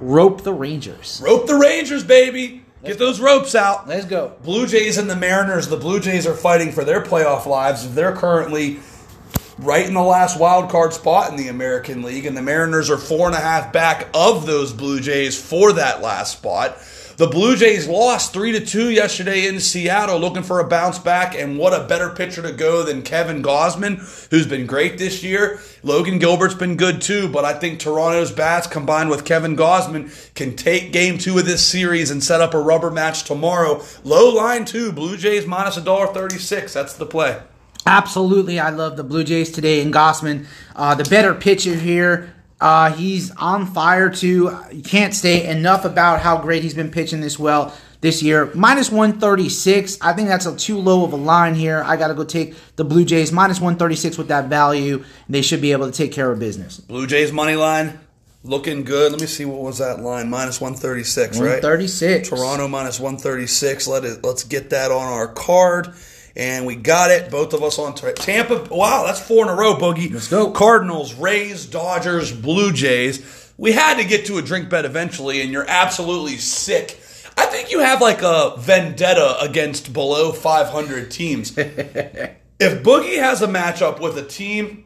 rope 0.00 0.42
the 0.42 0.52
Rangers. 0.52 1.20
Rope 1.24 1.46
the 1.46 1.56
Rangers, 1.56 2.04
baby. 2.04 2.64
Get 2.84 2.98
those 3.00 3.20
ropes 3.20 3.56
out. 3.56 3.88
Let's 3.88 4.06
go. 4.06 4.34
Blue 4.44 4.66
Jays 4.66 4.96
and 4.98 5.10
the 5.10 5.16
Mariners. 5.16 5.66
The 5.68 5.76
Blue 5.76 5.98
Jays 5.98 6.26
are 6.28 6.34
fighting 6.34 6.70
for 6.70 6.84
their 6.84 7.02
playoff 7.02 7.44
lives. 7.46 7.92
They're 7.94 8.14
currently 8.14 8.78
right 9.58 9.84
in 9.84 9.94
the 9.94 10.00
last 10.02 10.38
wild 10.38 10.70
card 10.70 10.92
spot 10.92 11.30
in 11.30 11.36
the 11.36 11.48
American 11.48 12.02
League, 12.02 12.24
and 12.24 12.36
the 12.36 12.42
Mariners 12.42 12.88
are 12.90 12.96
four 12.96 13.26
and 13.26 13.34
a 13.34 13.40
half 13.40 13.72
back 13.72 14.06
of 14.14 14.46
those 14.46 14.72
Blue 14.72 15.00
Jays 15.00 15.36
for 15.40 15.72
that 15.72 16.00
last 16.00 16.38
spot. 16.38 16.78
The 17.18 17.26
Blue 17.26 17.56
Jays 17.56 17.88
lost 17.88 18.32
three 18.32 18.52
to 18.52 18.64
two 18.64 18.90
yesterday 18.90 19.48
in 19.48 19.58
Seattle, 19.58 20.20
looking 20.20 20.44
for 20.44 20.60
a 20.60 20.68
bounce 20.68 21.00
back. 21.00 21.34
And 21.34 21.58
what 21.58 21.72
a 21.72 21.84
better 21.84 22.10
pitcher 22.10 22.42
to 22.42 22.52
go 22.52 22.84
than 22.84 23.02
Kevin 23.02 23.42
Gausman, 23.42 24.28
who's 24.30 24.46
been 24.46 24.66
great 24.66 24.98
this 24.98 25.24
year. 25.24 25.58
Logan 25.82 26.20
Gilbert's 26.20 26.54
been 26.54 26.76
good 26.76 27.00
too, 27.00 27.28
but 27.28 27.44
I 27.44 27.54
think 27.54 27.80
Toronto's 27.80 28.30
bats 28.30 28.68
combined 28.68 29.10
with 29.10 29.24
Kevin 29.24 29.56
Gausman 29.56 30.32
can 30.36 30.54
take 30.54 30.92
Game 30.92 31.18
Two 31.18 31.36
of 31.36 31.44
this 31.44 31.66
series 31.66 32.12
and 32.12 32.22
set 32.22 32.40
up 32.40 32.54
a 32.54 32.60
rubber 32.60 32.88
match 32.88 33.24
tomorrow. 33.24 33.82
Low 34.04 34.32
line 34.32 34.64
too. 34.64 34.92
Blue 34.92 35.16
Jays 35.16 35.44
minus 35.44 35.74
dollar 35.78 36.06
thirty 36.14 36.38
six. 36.38 36.72
That's 36.72 36.94
the 36.94 37.04
play. 37.04 37.42
Absolutely, 37.84 38.60
I 38.60 38.70
love 38.70 38.96
the 38.96 39.02
Blue 39.02 39.24
Jays 39.24 39.50
today 39.50 39.82
and 39.82 39.92
Gausman. 39.92 40.46
Uh, 40.76 40.94
the 40.94 41.02
better 41.02 41.34
pitcher 41.34 41.74
here. 41.74 42.32
Uh, 42.60 42.92
he's 42.92 43.30
on 43.36 43.66
fire 43.66 44.10
too. 44.10 44.56
You 44.72 44.82
can't 44.82 45.14
say 45.14 45.46
enough 45.46 45.84
about 45.84 46.20
how 46.20 46.40
great 46.40 46.62
he's 46.62 46.74
been 46.74 46.90
pitching 46.90 47.20
this 47.20 47.38
well 47.38 47.72
this 48.00 48.22
year. 48.22 48.50
Minus 48.54 48.90
136. 48.90 49.98
I 50.00 50.12
think 50.12 50.28
that's 50.28 50.46
a 50.46 50.56
too 50.56 50.78
low 50.78 51.04
of 51.04 51.12
a 51.12 51.16
line 51.16 51.54
here. 51.54 51.82
I 51.84 51.96
got 51.96 52.08
to 52.08 52.14
go 52.14 52.24
take 52.24 52.54
the 52.76 52.84
Blue 52.84 53.04
Jays 53.04 53.32
minus 53.32 53.60
136 53.60 54.18
with 54.18 54.28
that 54.28 54.48
value. 54.48 55.04
They 55.28 55.42
should 55.42 55.60
be 55.60 55.72
able 55.72 55.86
to 55.86 55.96
take 55.96 56.12
care 56.12 56.30
of 56.30 56.38
business. 56.38 56.78
Blue 56.78 57.06
Jays 57.06 57.32
money 57.32 57.54
line 57.54 57.98
looking 58.44 58.84
good. 58.84 59.12
Let 59.12 59.20
me 59.20 59.26
see 59.26 59.44
what 59.44 59.60
was 59.60 59.78
that 59.78 60.00
line 60.00 60.28
minus 60.30 60.60
136, 60.60 61.38
right? 61.38 61.62
136. 61.62 62.28
Toronto 62.28 62.68
minus 62.68 62.98
136. 62.98 63.86
Let 63.86 64.04
it 64.04 64.24
let's 64.24 64.44
get 64.44 64.70
that 64.70 64.90
on 64.90 65.06
our 65.06 65.28
card. 65.28 65.94
And 66.38 66.64
we 66.64 66.76
got 66.76 67.10
it. 67.10 67.32
Both 67.32 67.52
of 67.52 67.64
us 67.64 67.80
on 67.80 67.94
t- 67.94 68.12
Tampa. 68.14 68.68
Wow, 68.70 69.02
that's 69.04 69.20
four 69.20 69.44
in 69.44 69.50
a 69.50 69.56
row, 69.56 69.74
Boogie. 69.74 70.12
Let's 70.12 70.28
go. 70.28 70.52
Cardinals, 70.52 71.14
Rays, 71.14 71.66
Dodgers, 71.66 72.32
Blue 72.32 72.72
Jays. 72.72 73.52
We 73.58 73.72
had 73.72 73.98
to 73.98 74.04
get 74.04 74.26
to 74.26 74.38
a 74.38 74.42
drink 74.42 74.70
bet 74.70 74.84
eventually, 74.84 75.42
and 75.42 75.50
you're 75.50 75.68
absolutely 75.68 76.36
sick. 76.36 77.00
I 77.36 77.46
think 77.46 77.72
you 77.72 77.80
have 77.80 78.00
like 78.00 78.22
a 78.22 78.54
vendetta 78.56 79.36
against 79.40 79.92
below 79.92 80.30
500 80.30 81.10
teams. 81.10 81.58
if 81.58 82.82
Boogie 82.84 83.18
has 83.18 83.42
a 83.42 83.48
matchup 83.48 84.00
with 84.00 84.16
a 84.16 84.24
team 84.24 84.84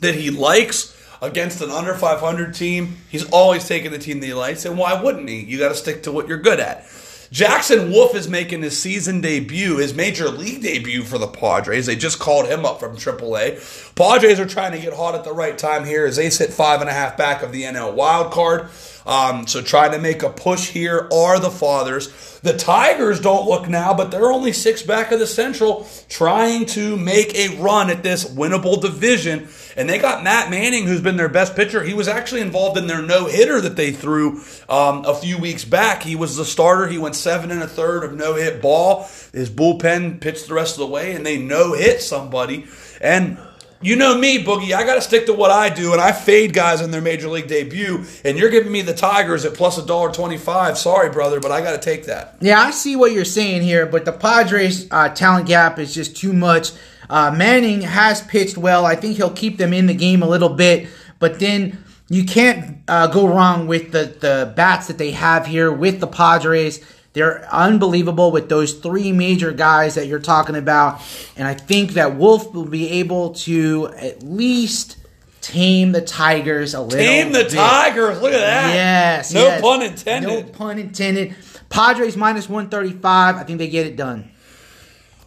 that 0.00 0.14
he 0.14 0.30
likes 0.30 0.96
against 1.20 1.60
an 1.62 1.70
under 1.70 1.94
500 1.94 2.54
team, 2.54 2.96
he's 3.08 3.28
always 3.30 3.66
taking 3.66 3.90
the 3.90 3.98
team 3.98 4.20
that 4.20 4.26
he 4.26 4.34
likes. 4.34 4.64
And 4.64 4.78
why 4.78 5.00
wouldn't 5.00 5.28
he? 5.28 5.40
You 5.40 5.58
got 5.58 5.70
to 5.70 5.74
stick 5.74 6.04
to 6.04 6.12
what 6.12 6.28
you're 6.28 6.38
good 6.38 6.60
at. 6.60 6.86
Jackson 7.30 7.90
Wolf 7.90 8.14
is 8.14 8.28
making 8.28 8.62
his 8.62 8.78
season 8.78 9.20
debut, 9.20 9.78
his 9.78 9.94
major 9.94 10.28
league 10.28 10.62
debut 10.62 11.02
for 11.02 11.18
the 11.18 11.26
Padres. 11.26 11.86
They 11.86 11.96
just 11.96 12.18
called 12.18 12.46
him 12.46 12.64
up 12.64 12.78
from 12.78 12.96
AAA. 12.96 13.94
Padres 13.94 14.38
are 14.38 14.46
trying 14.46 14.72
to 14.72 14.78
get 14.78 14.92
hot 14.92 15.14
at 15.14 15.24
the 15.24 15.32
right 15.32 15.56
time 15.58 15.84
here 15.84 16.06
as 16.06 16.16
they 16.16 16.30
sit 16.30 16.52
five 16.52 16.80
and 16.80 16.90
a 16.90 16.92
half 16.92 17.16
back 17.16 17.42
of 17.42 17.52
the 17.52 17.64
NL 17.64 17.94
wild 17.94 18.32
card. 18.32 18.68
Um, 19.06 19.46
so 19.46 19.62
trying 19.62 19.92
to 19.92 19.98
make 19.98 20.22
a 20.22 20.30
push 20.30 20.68
here 20.68 21.08
are 21.12 21.38
the 21.38 21.50
fathers. 21.50 22.40
The 22.40 22.56
Tigers 22.56 23.20
don't 23.20 23.48
look 23.48 23.68
now, 23.68 23.94
but 23.94 24.10
they're 24.10 24.32
only 24.32 24.52
six 24.52 24.82
back 24.82 25.12
of 25.12 25.20
the 25.20 25.26
Central, 25.26 25.86
trying 26.08 26.66
to 26.66 26.96
make 26.96 27.34
a 27.34 27.56
run 27.60 27.88
at 27.88 28.02
this 28.02 28.24
winnable 28.24 28.80
division. 28.80 29.48
And 29.76 29.88
they 29.88 29.98
got 29.98 30.24
Matt 30.24 30.50
Manning, 30.50 30.86
who's 30.86 31.00
been 31.00 31.16
their 31.16 31.28
best 31.28 31.54
pitcher. 31.54 31.82
He 31.82 31.94
was 31.94 32.08
actually 32.08 32.40
involved 32.40 32.78
in 32.78 32.86
their 32.88 33.02
no 33.02 33.26
hitter 33.26 33.60
that 33.60 33.76
they 33.76 33.92
threw 33.92 34.40
um, 34.68 35.04
a 35.04 35.14
few 35.14 35.38
weeks 35.38 35.64
back. 35.64 36.02
He 36.02 36.16
was 36.16 36.36
the 36.36 36.44
starter. 36.44 36.88
He 36.88 36.98
went 36.98 37.14
seven 37.14 37.50
and 37.50 37.62
a 37.62 37.68
third 37.68 38.02
of 38.02 38.14
no 38.14 38.34
hit 38.34 38.60
ball. 38.60 39.08
His 39.32 39.50
bullpen 39.50 40.20
pitched 40.20 40.48
the 40.48 40.54
rest 40.54 40.74
of 40.74 40.80
the 40.80 40.86
way, 40.86 41.12
and 41.14 41.24
they 41.24 41.38
no 41.38 41.74
hit 41.74 42.02
somebody. 42.02 42.66
And 43.00 43.38
you 43.80 43.96
know 43.96 44.16
me, 44.16 44.42
Boogie. 44.42 44.74
I 44.74 44.84
got 44.84 44.94
to 44.94 45.00
stick 45.00 45.26
to 45.26 45.32
what 45.32 45.50
I 45.50 45.68
do, 45.68 45.92
and 45.92 46.00
I 46.00 46.12
fade 46.12 46.52
guys 46.52 46.80
in 46.80 46.90
their 46.90 47.00
major 47.00 47.28
league 47.28 47.48
debut. 47.48 48.04
And 48.24 48.38
you're 48.38 48.50
giving 48.50 48.72
me 48.72 48.82
the 48.82 48.94
Tigers 48.94 49.44
at 49.44 49.54
plus 49.54 49.78
a 49.78 49.86
dollar 49.86 50.12
twenty-five. 50.12 50.78
Sorry, 50.78 51.10
brother, 51.10 51.40
but 51.40 51.52
I 51.52 51.60
got 51.60 51.72
to 51.72 51.78
take 51.78 52.06
that. 52.06 52.36
Yeah, 52.40 52.60
I 52.60 52.70
see 52.70 52.96
what 52.96 53.12
you're 53.12 53.24
saying 53.24 53.62
here, 53.62 53.86
but 53.86 54.04
the 54.04 54.12
Padres' 54.12 54.86
uh, 54.90 55.10
talent 55.10 55.46
gap 55.46 55.78
is 55.78 55.94
just 55.94 56.16
too 56.16 56.32
much. 56.32 56.72
Uh, 57.08 57.30
Manning 57.30 57.82
has 57.82 58.22
pitched 58.22 58.58
well. 58.58 58.84
I 58.84 58.96
think 58.96 59.16
he'll 59.16 59.30
keep 59.30 59.58
them 59.58 59.72
in 59.72 59.86
the 59.86 59.94
game 59.94 60.22
a 60.22 60.28
little 60.28 60.48
bit, 60.48 60.88
but 61.18 61.38
then 61.38 61.84
you 62.08 62.24
can't 62.24 62.78
uh, 62.88 63.08
go 63.08 63.28
wrong 63.28 63.66
with 63.66 63.92
the, 63.92 64.16
the 64.20 64.52
bats 64.56 64.86
that 64.86 64.98
they 64.98 65.10
have 65.10 65.46
here 65.46 65.72
with 65.72 66.00
the 66.00 66.06
Padres. 66.06 66.84
They're 67.16 67.48
unbelievable 67.50 68.30
with 68.30 68.50
those 68.50 68.74
three 68.74 69.10
major 69.10 69.50
guys 69.50 69.94
that 69.94 70.06
you're 70.06 70.18
talking 70.18 70.54
about. 70.54 71.00
And 71.34 71.48
I 71.48 71.54
think 71.54 71.92
that 71.92 72.16
Wolf 72.16 72.52
will 72.52 72.66
be 72.66 72.90
able 72.90 73.32
to 73.36 73.88
at 73.96 74.22
least 74.22 74.98
tame 75.40 75.92
the 75.92 76.02
Tigers 76.02 76.74
a 76.74 76.82
little 76.82 76.98
Tame 76.98 77.32
the 77.32 77.44
bit. 77.44 77.52
Tigers. 77.52 78.20
Look 78.20 78.34
at 78.34 78.40
that. 78.40 78.74
Yes. 78.74 79.32
No 79.32 79.44
yes. 79.44 79.62
pun 79.62 79.80
intended. 79.80 80.28
No 80.28 80.42
pun 80.42 80.78
intended. 80.78 81.34
Padres 81.70 82.18
minus 82.18 82.50
135. 82.50 83.36
I 83.36 83.42
think 83.44 83.60
they 83.60 83.68
get 83.68 83.86
it 83.86 83.96
done. 83.96 84.30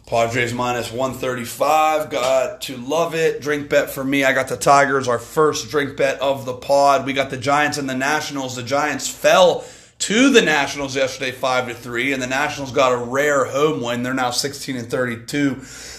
Padres 0.06 0.54
minus 0.54 0.92
135. 0.92 2.08
Got 2.08 2.60
to 2.62 2.76
love 2.76 3.16
it. 3.16 3.40
Drink 3.40 3.68
bet 3.68 3.90
for 3.90 4.04
me. 4.04 4.22
I 4.22 4.32
got 4.32 4.46
the 4.46 4.56
Tigers, 4.56 5.08
our 5.08 5.18
first 5.18 5.70
drink 5.70 5.96
bet 5.96 6.20
of 6.20 6.46
the 6.46 6.54
pod. 6.54 7.04
We 7.04 7.14
got 7.14 7.30
the 7.30 7.36
Giants 7.36 7.78
and 7.78 7.90
the 7.90 7.96
Nationals. 7.96 8.54
The 8.54 8.62
Giants 8.62 9.08
fell 9.08 9.64
to 10.00 10.30
the 10.30 10.40
Nationals 10.40 10.96
yesterday 10.96 11.30
5 11.30 11.68
to 11.68 11.74
3 11.74 12.14
and 12.14 12.22
the 12.22 12.26
Nationals 12.26 12.72
got 12.72 12.92
a 12.92 12.96
rare 12.96 13.44
home 13.44 13.82
win. 13.82 14.02
They're 14.02 14.14
now 14.14 14.30
16 14.30 14.76
and 14.76 14.90
32. 14.90 15.54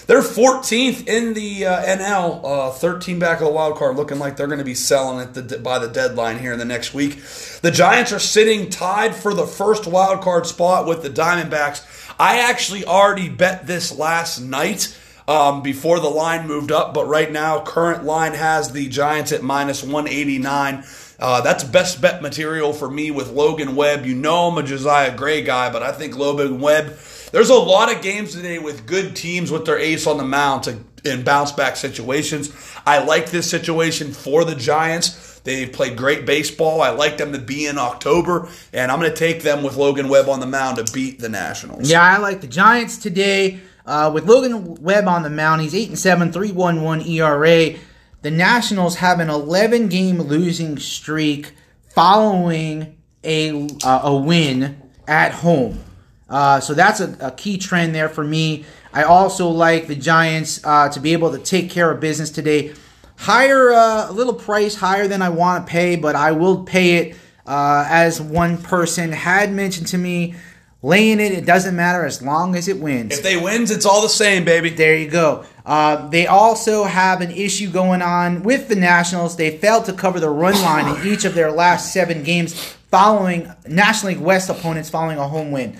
They're 0.06 0.20
14th 0.20 1.06
in 1.06 1.34
the 1.34 1.66
uh, 1.66 1.82
NL, 1.84 2.40
uh, 2.44 2.70
13 2.72 3.20
back 3.20 3.40
of 3.40 3.46
the 3.46 3.52
wild 3.52 3.76
card, 3.76 3.96
looking 3.96 4.18
like 4.18 4.36
they're 4.36 4.48
going 4.48 4.58
to 4.58 4.64
be 4.64 4.74
selling 4.74 5.20
it 5.20 5.34
the, 5.34 5.58
by 5.58 5.78
the 5.78 5.88
deadline 5.88 6.40
here 6.40 6.52
in 6.52 6.58
the 6.58 6.64
next 6.64 6.92
week. 6.92 7.22
The 7.62 7.70
Giants 7.70 8.12
are 8.12 8.18
sitting 8.18 8.68
tied 8.70 9.14
for 9.14 9.32
the 9.32 9.46
first 9.46 9.86
wild 9.86 10.20
card 10.20 10.46
spot 10.46 10.86
with 10.86 11.02
the 11.02 11.10
Diamondbacks. 11.10 11.86
I 12.18 12.40
actually 12.40 12.84
already 12.84 13.28
bet 13.28 13.68
this 13.68 13.96
last 13.96 14.40
night 14.40 14.96
um, 15.28 15.62
before 15.62 16.00
the 16.00 16.08
line 16.08 16.48
moved 16.48 16.72
up, 16.72 16.92
but 16.92 17.06
right 17.06 17.30
now, 17.30 17.60
current 17.60 18.04
line 18.04 18.34
has 18.34 18.72
the 18.72 18.88
Giants 18.88 19.30
at 19.30 19.42
minus 19.42 19.82
189. 19.82 20.84
Uh, 21.22 21.40
that's 21.40 21.62
best 21.62 22.00
bet 22.00 22.20
material 22.20 22.72
for 22.72 22.90
me 22.90 23.12
with 23.12 23.30
Logan 23.30 23.76
Webb. 23.76 24.04
You 24.04 24.12
know 24.12 24.48
I'm 24.48 24.58
a 24.58 24.62
Josiah 24.64 25.16
Gray 25.16 25.44
guy, 25.44 25.70
but 25.70 25.80
I 25.80 25.92
think 25.92 26.18
Logan 26.18 26.58
Webb. 26.60 26.98
There's 27.30 27.48
a 27.48 27.54
lot 27.54 27.94
of 27.94 28.02
games 28.02 28.34
today 28.34 28.58
with 28.58 28.86
good 28.86 29.14
teams 29.14 29.52
with 29.52 29.64
their 29.64 29.78
ace 29.78 30.08
on 30.08 30.16
the 30.16 30.24
mound 30.24 30.64
to, 30.64 30.78
in 31.04 31.22
bounce 31.22 31.52
back 31.52 31.76
situations. 31.76 32.52
I 32.84 33.04
like 33.04 33.30
this 33.30 33.48
situation 33.48 34.12
for 34.12 34.44
the 34.44 34.56
Giants. 34.56 35.38
They 35.44 35.66
played 35.66 35.96
great 35.96 36.26
baseball. 36.26 36.82
I 36.82 36.90
like 36.90 37.18
them 37.18 37.32
to 37.34 37.38
be 37.38 37.68
in 37.68 37.78
October, 37.78 38.48
and 38.72 38.90
I'm 38.90 38.98
going 38.98 39.12
to 39.12 39.16
take 39.16 39.42
them 39.42 39.62
with 39.62 39.76
Logan 39.76 40.08
Webb 40.08 40.28
on 40.28 40.40
the 40.40 40.46
mound 40.46 40.84
to 40.84 40.92
beat 40.92 41.20
the 41.20 41.28
Nationals. 41.28 41.88
Yeah, 41.88 42.02
I 42.02 42.18
like 42.18 42.40
the 42.40 42.48
Giants 42.48 42.98
today. 42.98 43.60
Uh, 43.86 44.10
with 44.12 44.26
Logan 44.26 44.74
Webb 44.74 45.06
on 45.06 45.22
the 45.22 45.30
mound, 45.30 45.60
he's 45.60 45.74
8 45.74 45.90
and 45.90 45.98
7, 45.98 46.32
3.11 46.32 47.08
ERA. 47.08 47.78
The 48.22 48.30
Nationals 48.30 48.96
have 48.96 49.18
an 49.18 49.28
11 49.28 49.88
game 49.88 50.22
losing 50.22 50.78
streak 50.78 51.52
following 51.90 52.96
a 53.24 53.68
uh, 53.84 54.00
a 54.04 54.16
win 54.16 54.80
at 55.06 55.32
home. 55.32 55.80
Uh, 56.28 56.60
so 56.60 56.72
that's 56.72 57.00
a, 57.00 57.16
a, 57.20 57.30
key 57.32 57.58
trend 57.58 57.94
there 57.94 58.08
for 58.08 58.24
me. 58.24 58.64
I 58.92 59.02
also 59.02 59.48
like 59.48 59.86
the 59.86 59.94
Giants 59.94 60.64
uh, 60.64 60.88
to 60.88 61.00
be 61.00 61.12
able 61.12 61.32
to 61.32 61.38
take 61.38 61.68
care 61.68 61.90
of 61.90 62.00
business 62.00 62.30
today. 62.30 62.72
Higher, 63.18 63.70
uh, 63.72 64.08
a 64.08 64.12
little 64.12 64.32
price 64.32 64.76
higher 64.76 65.06
than 65.06 65.20
I 65.20 65.28
want 65.28 65.66
to 65.66 65.70
pay, 65.70 65.96
but 65.96 66.16
I 66.16 66.32
will 66.32 66.64
pay 66.64 66.96
it. 66.96 67.16
Uh, 67.44 67.84
as 67.88 68.20
one 68.20 68.56
person 68.56 69.12
had 69.12 69.52
mentioned 69.52 69.88
to 69.88 69.98
me, 69.98 70.34
laying 70.80 71.20
it, 71.20 71.32
it 71.32 71.44
doesn't 71.44 71.76
matter 71.76 72.06
as 72.06 72.22
long 72.22 72.54
as 72.54 72.68
it 72.68 72.78
wins. 72.78 73.18
If 73.18 73.22
they 73.22 73.36
wins, 73.36 73.70
it's 73.70 73.84
all 73.84 74.00
the 74.00 74.08
same, 74.08 74.44
baby. 74.44 74.70
There 74.70 74.96
you 74.96 75.10
go. 75.10 75.44
Uh, 75.64 76.08
they 76.08 76.26
also 76.26 76.84
have 76.84 77.20
an 77.20 77.30
issue 77.30 77.70
going 77.70 78.02
on 78.02 78.42
with 78.42 78.68
the 78.68 78.74
Nationals. 78.74 79.36
They 79.36 79.56
failed 79.58 79.84
to 79.86 79.92
cover 79.92 80.18
the 80.18 80.30
run 80.30 80.54
line 80.62 80.96
in 80.96 81.06
each 81.06 81.24
of 81.24 81.34
their 81.34 81.52
last 81.52 81.92
seven 81.92 82.22
games 82.24 82.54
following 82.90 83.50
National 83.66 84.12
League 84.12 84.22
West 84.22 84.50
opponents 84.50 84.90
following 84.90 85.18
a 85.18 85.28
home 85.28 85.50
win. 85.50 85.76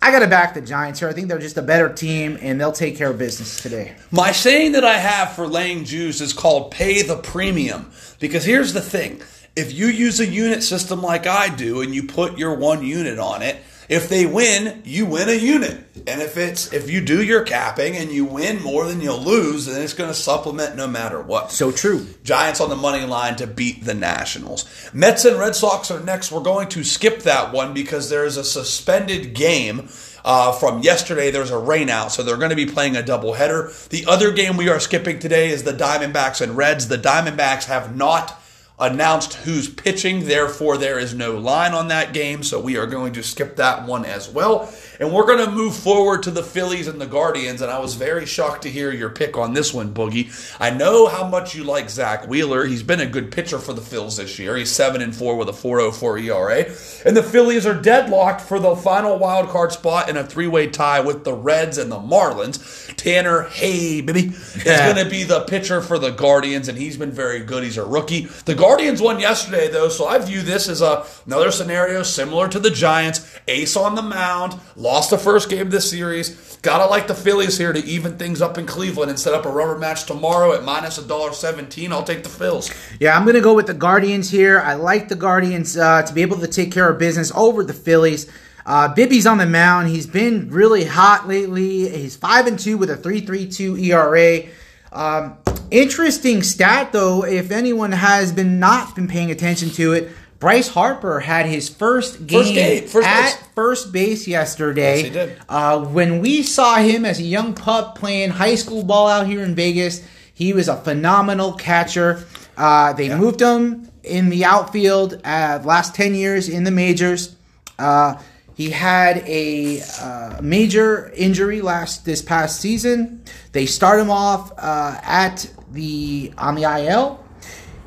I 0.00 0.10
got 0.10 0.18
to 0.18 0.28
back 0.28 0.52
the 0.52 0.60
Giants 0.60 1.00
here. 1.00 1.08
I 1.08 1.14
think 1.14 1.28
they're 1.28 1.38
just 1.38 1.56
a 1.56 1.62
better 1.62 1.90
team, 1.90 2.36
and 2.42 2.60
they'll 2.60 2.72
take 2.72 2.96
care 2.96 3.10
of 3.10 3.18
business 3.18 3.62
today. 3.62 3.96
My 4.10 4.32
saying 4.32 4.72
that 4.72 4.84
I 4.84 4.98
have 4.98 5.32
for 5.32 5.46
laying 5.46 5.84
juice 5.84 6.20
is 6.20 6.34
called 6.34 6.70
pay 6.70 7.02
the 7.02 7.16
premium. 7.16 7.90
Because 8.20 8.44
here's 8.44 8.74
the 8.74 8.82
thing 8.82 9.22
if 9.56 9.72
you 9.72 9.86
use 9.86 10.20
a 10.20 10.26
unit 10.26 10.62
system 10.62 11.00
like 11.00 11.26
I 11.26 11.48
do 11.48 11.80
and 11.80 11.94
you 11.94 12.06
put 12.06 12.38
your 12.38 12.54
one 12.54 12.84
unit 12.84 13.18
on 13.18 13.42
it, 13.42 13.56
If 13.88 14.08
they 14.08 14.26
win, 14.26 14.82
you 14.84 15.06
win 15.06 15.28
a 15.28 15.34
unit. 15.34 15.84
And 16.06 16.20
if 16.20 16.36
it's 16.36 16.72
if 16.72 16.90
you 16.90 17.00
do 17.00 17.22
your 17.22 17.42
capping 17.42 17.96
and 17.96 18.10
you 18.10 18.24
win 18.24 18.62
more 18.62 18.86
than 18.86 19.00
you'll 19.00 19.20
lose, 19.20 19.66
then 19.66 19.80
it's 19.82 19.94
going 19.94 20.10
to 20.10 20.14
supplement 20.14 20.76
no 20.76 20.86
matter 20.86 21.20
what. 21.20 21.50
So 21.50 21.70
true. 21.70 22.06
Giants 22.24 22.60
on 22.60 22.68
the 22.68 22.76
money 22.76 23.06
line 23.06 23.36
to 23.36 23.46
beat 23.46 23.84
the 23.84 23.94
Nationals. 23.94 24.64
Mets 24.92 25.24
and 25.24 25.38
Red 25.38 25.54
Sox 25.54 25.90
are 25.90 26.00
next. 26.00 26.32
We're 26.32 26.42
going 26.42 26.68
to 26.70 26.84
skip 26.84 27.20
that 27.20 27.52
one 27.52 27.72
because 27.72 28.10
there 28.10 28.24
is 28.24 28.36
a 28.36 28.44
suspended 28.44 29.34
game 29.34 29.88
uh, 30.24 30.52
from 30.52 30.82
yesterday. 30.82 31.30
There's 31.30 31.50
a 31.50 31.54
rainout, 31.54 32.10
so 32.10 32.22
they're 32.22 32.36
going 32.36 32.50
to 32.50 32.56
be 32.56 32.66
playing 32.66 32.96
a 32.96 33.02
doubleheader. 33.02 33.88
The 33.88 34.06
other 34.06 34.32
game 34.32 34.56
we 34.56 34.68
are 34.68 34.80
skipping 34.80 35.18
today 35.18 35.50
is 35.50 35.62
the 35.62 35.72
Diamondbacks 35.72 36.40
and 36.40 36.56
Reds. 36.56 36.88
The 36.88 36.98
Diamondbacks 36.98 37.64
have 37.64 37.94
not 37.94 38.40
announced 38.78 39.34
who's 39.34 39.68
pitching, 39.68 40.26
therefore, 40.26 40.76
there 40.76 40.98
is 40.98 41.14
no 41.14 41.36
line 41.38 41.72
on 41.72 41.88
that 41.88 42.12
game, 42.12 42.42
so 42.42 42.60
we 42.60 42.76
are 42.76 42.86
going 42.86 43.12
to 43.12 43.22
skip 43.22 43.56
that 43.56 43.86
one 43.86 44.04
as 44.04 44.28
well. 44.28 44.72
And 45.04 45.12
we're 45.12 45.26
going 45.26 45.44
to 45.44 45.50
move 45.50 45.76
forward 45.76 46.22
to 46.22 46.30
the 46.30 46.42
Phillies 46.42 46.88
and 46.88 46.98
the 46.98 47.06
Guardians. 47.06 47.60
And 47.60 47.70
I 47.70 47.78
was 47.78 47.94
very 47.94 48.24
shocked 48.24 48.62
to 48.62 48.70
hear 48.70 48.90
your 48.90 49.10
pick 49.10 49.36
on 49.36 49.52
this 49.52 49.74
one, 49.74 49.92
Boogie. 49.92 50.32
I 50.58 50.70
know 50.70 51.08
how 51.08 51.28
much 51.28 51.54
you 51.54 51.62
like 51.62 51.90
Zack 51.90 52.26
Wheeler. 52.26 52.64
He's 52.64 52.82
been 52.82 53.00
a 53.00 53.06
good 53.06 53.30
pitcher 53.30 53.58
for 53.58 53.74
the 53.74 53.82
Phils 53.82 54.16
this 54.16 54.38
year. 54.38 54.56
He's 54.56 54.70
7 54.70 55.02
and 55.02 55.14
4 55.14 55.36
with 55.36 55.50
a 55.50 55.52
404 55.52 56.18
ERA. 56.20 56.64
And 57.04 57.14
the 57.14 57.22
Phillies 57.22 57.66
are 57.66 57.78
deadlocked 57.78 58.40
for 58.40 58.58
the 58.58 58.74
final 58.74 59.18
wild 59.18 59.50
card 59.50 59.72
spot 59.72 60.08
in 60.08 60.16
a 60.16 60.24
three 60.24 60.46
way 60.46 60.68
tie 60.68 61.00
with 61.00 61.24
the 61.24 61.34
Reds 61.34 61.76
and 61.76 61.92
the 61.92 61.98
Marlins. 61.98 62.96
Tanner, 62.96 63.42
hey, 63.42 64.00
baby, 64.00 64.28
is 64.28 64.64
going 64.64 65.04
to 65.04 65.10
be 65.10 65.24
the 65.24 65.40
pitcher 65.40 65.82
for 65.82 65.98
the 65.98 66.12
Guardians, 66.12 66.68
and 66.68 66.78
he's 66.78 66.96
been 66.96 67.10
very 67.10 67.40
good. 67.40 67.62
He's 67.62 67.76
a 67.76 67.84
rookie. 67.84 68.22
The 68.46 68.54
Guardians 68.54 69.02
won 69.02 69.20
yesterday, 69.20 69.68
though, 69.68 69.90
so 69.90 70.06
I 70.06 70.18
view 70.18 70.40
this 70.40 70.66
as 70.66 70.80
a, 70.80 71.04
another 71.26 71.50
scenario 71.50 72.02
similar 72.02 72.48
to 72.48 72.58
the 72.58 72.70
Giants. 72.70 73.30
Ace 73.48 73.76
on 73.76 73.96
the 73.96 74.02
mound, 74.02 74.58
lost 74.76 74.93
the 75.02 75.18
first 75.18 75.50
game 75.50 75.62
of 75.62 75.70
this 75.72 75.90
series. 75.90 76.56
Gotta 76.62 76.86
like 76.86 77.08
the 77.08 77.14
Phillies 77.14 77.58
here 77.58 77.72
to 77.72 77.84
even 77.84 78.16
things 78.16 78.40
up 78.40 78.58
in 78.58 78.64
Cleveland 78.64 79.10
and 79.10 79.18
set 79.18 79.34
up 79.34 79.44
a 79.44 79.50
rubber 79.50 79.76
match 79.76 80.04
tomorrow 80.06 80.52
at 80.52 80.62
minus 80.62 80.98
a 80.98 81.06
dollar 81.06 81.32
seventeen. 81.32 81.92
I'll 81.92 82.04
take 82.04 82.22
the 82.22 82.28
Phils. 82.28 82.72
Yeah, 83.00 83.18
I'm 83.18 83.26
to 83.26 83.40
go 83.40 83.54
with 83.54 83.66
the 83.66 83.74
Guardians 83.74 84.30
here. 84.30 84.60
I 84.60 84.74
like 84.74 85.08
the 85.08 85.16
Guardians 85.16 85.76
uh, 85.76 86.02
to 86.02 86.14
be 86.14 86.22
able 86.22 86.38
to 86.38 86.46
take 86.46 86.70
care 86.70 86.88
of 86.88 86.98
business 86.98 87.32
over 87.34 87.64
the 87.64 87.72
Phillies. 87.72 88.30
Uh, 88.64 88.94
Bibby's 88.94 89.26
on 89.26 89.38
the 89.38 89.46
mound. 89.46 89.88
He's 89.88 90.06
been 90.06 90.48
really 90.48 90.84
hot 90.84 91.26
lately. 91.26 91.88
He's 91.88 92.14
five 92.14 92.46
and 92.46 92.56
two 92.56 92.78
with 92.78 92.88
a 92.88 92.96
3.32 92.96 93.82
ERA. 93.88 94.48
Um, 94.92 95.36
interesting 95.72 96.42
stat 96.44 96.92
though, 96.92 97.24
if 97.24 97.50
anyone 97.50 97.90
has 97.92 98.32
been 98.32 98.60
not 98.60 98.94
been 98.94 99.08
paying 99.08 99.32
attention 99.32 99.70
to 99.70 99.92
it, 99.92 100.10
Bryce 100.44 100.68
Harper 100.68 101.20
had 101.20 101.46
his 101.46 101.70
first 101.70 102.26
game, 102.26 102.42
First 102.42 102.52
game, 102.54 102.86
first 102.86 103.08
at 103.08 103.22
base. 103.22 103.48
first 103.54 103.92
base 103.92 104.28
yesterday. 104.28 104.96
Yes, 104.96 105.04
he 105.06 105.10
did. 105.10 105.40
Uh, 105.48 105.82
when 105.86 106.20
we 106.20 106.42
saw 106.42 106.76
him 106.76 107.06
as 107.06 107.18
a 107.18 107.22
young 107.22 107.54
pup 107.54 107.96
playing 107.96 108.28
high 108.28 108.54
school 108.56 108.82
ball 108.84 109.08
out 109.08 109.26
here 109.26 109.42
in 109.42 109.54
Vegas, 109.54 110.06
he 110.34 110.52
was 110.52 110.68
a 110.68 110.76
phenomenal 110.76 111.54
catcher. 111.54 112.26
Uh, 112.58 112.92
they 112.92 113.08
moved 113.16 113.40
him 113.40 113.90
in 114.02 114.28
the 114.28 114.44
outfield 114.44 115.14
uh, 115.24 115.60
last 115.64 115.94
10 115.94 116.14
years 116.14 116.50
in 116.50 116.64
the 116.64 116.70
majors. 116.70 117.34
Uh, 117.78 118.20
he 118.54 118.68
had 118.68 119.26
a 119.26 119.80
uh, 119.98 120.40
major 120.42 121.10
injury 121.16 121.62
last 121.62 122.04
this 122.04 122.20
past 122.20 122.60
season. 122.60 123.24
They 123.52 123.64
start 123.64 123.98
him 123.98 124.10
off 124.10 124.52
uh, 124.58 125.00
at 125.02 125.50
the 125.72 126.34
on 126.36 126.54
the 126.54 126.64
IL. 126.64 127.23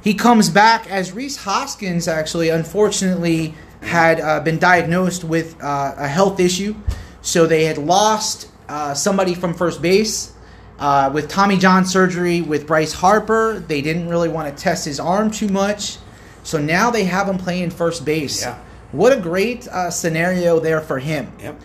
He 0.08 0.14
comes 0.14 0.50
back 0.50 0.90
as 0.90 1.12
Rhys 1.12 1.36
Hoskins 1.36 2.08
actually, 2.08 2.48
unfortunately, 2.48 3.54
had 3.82 4.22
uh, 4.22 4.40
been 4.40 4.58
diagnosed 4.58 5.26
with 5.26 5.62
uh, 5.62 5.96
a 5.98 6.08
health 6.08 6.40
issue. 6.40 6.78
So 7.22 7.46
they 7.46 7.66
had 7.66 7.78
lost 7.78 8.50
uh, 8.70 8.94
somebody 8.94 9.36
from 9.36 9.54
first 9.54 9.82
base. 9.82 10.32
Uh, 10.80 11.12
with 11.14 11.28
Tommy 11.28 11.58
John 11.58 11.86
surgery 11.86 12.40
with 12.42 12.66
Bryce 12.66 12.94
Harper, 12.94 13.60
they 13.60 13.82
didn't 13.82 14.08
really 14.08 14.30
want 14.30 14.48
to 14.48 14.64
test 14.64 14.86
his 14.86 14.98
arm 14.98 15.30
too 15.30 15.50
much. 15.50 15.98
So 16.42 16.58
now 16.58 16.90
they 16.90 17.04
have 17.04 17.28
him 17.28 17.38
playing 17.38 17.72
first 17.72 18.06
base. 18.06 18.44
Yeah. 18.44 18.58
What 18.94 19.12
a 19.12 19.20
great 19.20 19.68
uh, 19.68 19.92
scenario 19.92 20.62
there 20.62 20.80
for 20.80 21.00
him. 21.00 21.34
Yep. 21.42 21.60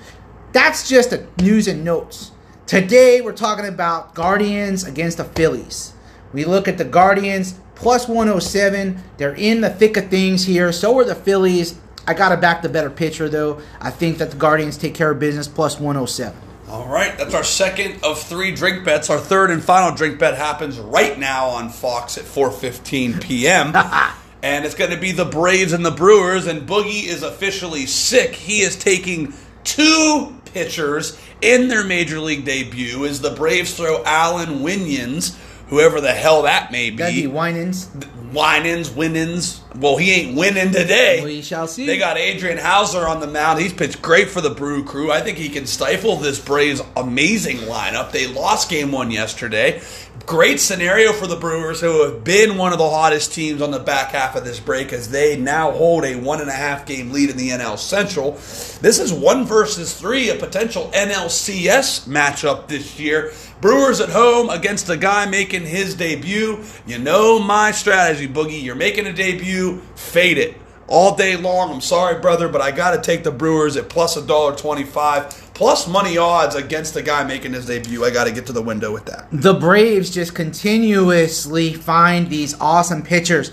That's 0.50 0.88
just 0.88 1.12
a 1.12 1.28
news 1.40 1.68
and 1.68 1.84
notes. 1.84 2.32
Today 2.66 3.20
we're 3.20 3.34
talking 3.34 3.66
about 3.66 4.16
Guardians 4.16 4.82
against 4.82 5.18
the 5.18 5.24
Phillies. 5.26 5.91
We 6.32 6.44
look 6.44 6.68
at 6.68 6.78
the 6.78 6.84
Guardians 6.84 7.58
plus 7.74 8.08
107. 8.08 9.02
They're 9.16 9.34
in 9.34 9.60
the 9.60 9.70
thick 9.70 9.96
of 9.96 10.08
things 10.08 10.44
here. 10.44 10.72
So 10.72 10.98
are 10.98 11.04
the 11.04 11.14
Phillies. 11.14 11.78
I 12.06 12.14
got 12.14 12.30
to 12.30 12.36
back 12.36 12.62
the 12.62 12.68
better 12.68 12.90
pitcher 12.90 13.28
though. 13.28 13.60
I 13.80 13.90
think 13.90 14.18
that 14.18 14.30
the 14.30 14.36
Guardians 14.36 14.76
take 14.76 14.94
care 14.94 15.10
of 15.10 15.18
business 15.18 15.48
plus 15.48 15.78
107. 15.78 16.36
All 16.68 16.88
right, 16.88 17.16
that's 17.18 17.34
our 17.34 17.44
second 17.44 18.02
of 18.02 18.18
three 18.18 18.54
drink 18.54 18.82
bets. 18.84 19.10
Our 19.10 19.18
third 19.18 19.50
and 19.50 19.62
final 19.62 19.94
drink 19.94 20.18
bet 20.18 20.38
happens 20.38 20.78
right 20.78 21.18
now 21.18 21.48
on 21.48 21.68
Fox 21.68 22.16
at 22.16 22.24
4:15 22.24 23.20
p.m. 23.20 23.76
and 24.42 24.64
it's 24.64 24.74
going 24.74 24.90
to 24.90 24.96
be 24.96 25.12
the 25.12 25.26
Braves 25.26 25.74
and 25.74 25.84
the 25.84 25.90
Brewers 25.90 26.46
and 26.46 26.66
Boogie 26.66 27.04
is 27.04 27.22
officially 27.22 27.84
sick. 27.84 28.34
He 28.34 28.62
is 28.62 28.76
taking 28.76 29.34
two 29.64 30.34
pitchers 30.46 31.18
in 31.42 31.68
their 31.68 31.84
major 31.84 32.20
league 32.20 32.44
debut 32.44 33.04
as 33.04 33.20
the 33.20 33.30
Braves 33.30 33.76
throw 33.76 34.02
Allan 34.04 34.62
Winans, 34.62 35.38
whoever 35.72 36.02
the 36.02 36.12
hell 36.12 36.42
that 36.42 36.70
may 36.70 36.90
That'd 36.90 37.14
be 37.14 37.22
be. 37.22 37.26
Winans. 37.26 37.88
Winans, 38.30 38.90
Winans. 38.90 39.62
Well, 39.74 39.96
he 39.96 40.10
ain't 40.12 40.36
winning 40.36 40.70
today. 40.70 41.24
We 41.24 41.40
shall 41.40 41.66
see. 41.66 41.86
They 41.86 41.96
got 41.96 42.18
Adrian 42.18 42.58
Houser 42.58 43.06
on 43.08 43.20
the 43.20 43.26
mound. 43.26 43.58
He's 43.58 43.72
pitched 43.72 44.02
great 44.02 44.28
for 44.28 44.42
the 44.42 44.50
Brew 44.50 44.84
Crew. 44.84 45.10
I 45.10 45.22
think 45.22 45.38
he 45.38 45.48
can 45.48 45.66
stifle 45.66 46.16
this 46.16 46.38
Braves 46.38 46.82
amazing 46.94 47.56
lineup. 47.58 48.12
They 48.12 48.26
lost 48.26 48.68
game 48.68 48.92
one 48.92 49.10
yesterday. 49.10 49.80
Great 50.26 50.60
scenario 50.60 51.12
for 51.12 51.26
the 51.26 51.36
Brewers, 51.36 51.80
who 51.80 52.04
have 52.04 52.22
been 52.22 52.56
one 52.56 52.72
of 52.72 52.78
the 52.78 52.88
hottest 52.88 53.34
teams 53.34 53.60
on 53.60 53.70
the 53.70 53.78
back 53.78 54.12
half 54.12 54.36
of 54.36 54.44
this 54.44 54.60
break, 54.60 54.92
as 54.92 55.10
they 55.10 55.36
now 55.36 55.72
hold 55.72 56.04
a 56.04 56.14
one 56.14 56.40
and 56.40 56.48
a 56.48 56.54
half 56.54 56.86
game 56.86 57.12
lead 57.12 57.28
in 57.28 57.36
the 57.36 57.50
NL 57.50 57.76
Central. 57.76 58.32
This 58.80 58.98
is 58.98 59.12
one 59.12 59.44
versus 59.44 59.98
three, 59.98 60.30
a 60.30 60.36
potential 60.36 60.90
NLCS 60.94 62.06
matchup 62.06 62.68
this 62.68 63.00
year. 63.00 63.32
Brewers 63.60 64.00
at 64.00 64.10
home 64.10 64.48
against 64.48 64.88
a 64.88 64.96
guy 64.96 65.26
making 65.26 65.66
his 65.66 65.94
debut. 65.94 66.64
You 66.86 66.98
know 66.98 67.38
my 67.38 67.72
strategy, 67.72 68.28
Boogie. 68.28 68.62
You're 68.62 68.74
making 68.74 69.06
a 69.06 69.12
debut, 69.12 69.80
fade 69.96 70.38
it 70.38 70.56
all 70.86 71.16
day 71.16 71.36
long. 71.36 71.72
I'm 71.72 71.80
sorry, 71.80 72.20
brother, 72.20 72.48
but 72.48 72.60
I 72.60 72.70
got 72.70 72.92
to 72.92 73.00
take 73.00 73.24
the 73.24 73.30
Brewers 73.32 73.76
at 73.76 73.88
plus 73.88 74.16
a 74.16 74.22
dollar 74.22 74.54
twenty-five, 74.54 75.41
plus 75.54 75.86
money 75.86 76.16
odds 76.18 76.54
against 76.54 76.94
the 76.94 77.02
guy 77.02 77.24
making 77.24 77.52
his 77.52 77.66
debut. 77.66 78.04
I 78.04 78.10
got 78.10 78.24
to 78.24 78.32
get 78.32 78.46
to 78.46 78.52
the 78.52 78.62
window 78.62 78.92
with 78.92 79.04
that. 79.06 79.28
the 79.32 79.54
Braves 79.54 80.10
just 80.10 80.34
continuously 80.34 81.74
find 81.74 82.28
these 82.30 82.58
awesome 82.60 83.02
pitchers. 83.02 83.50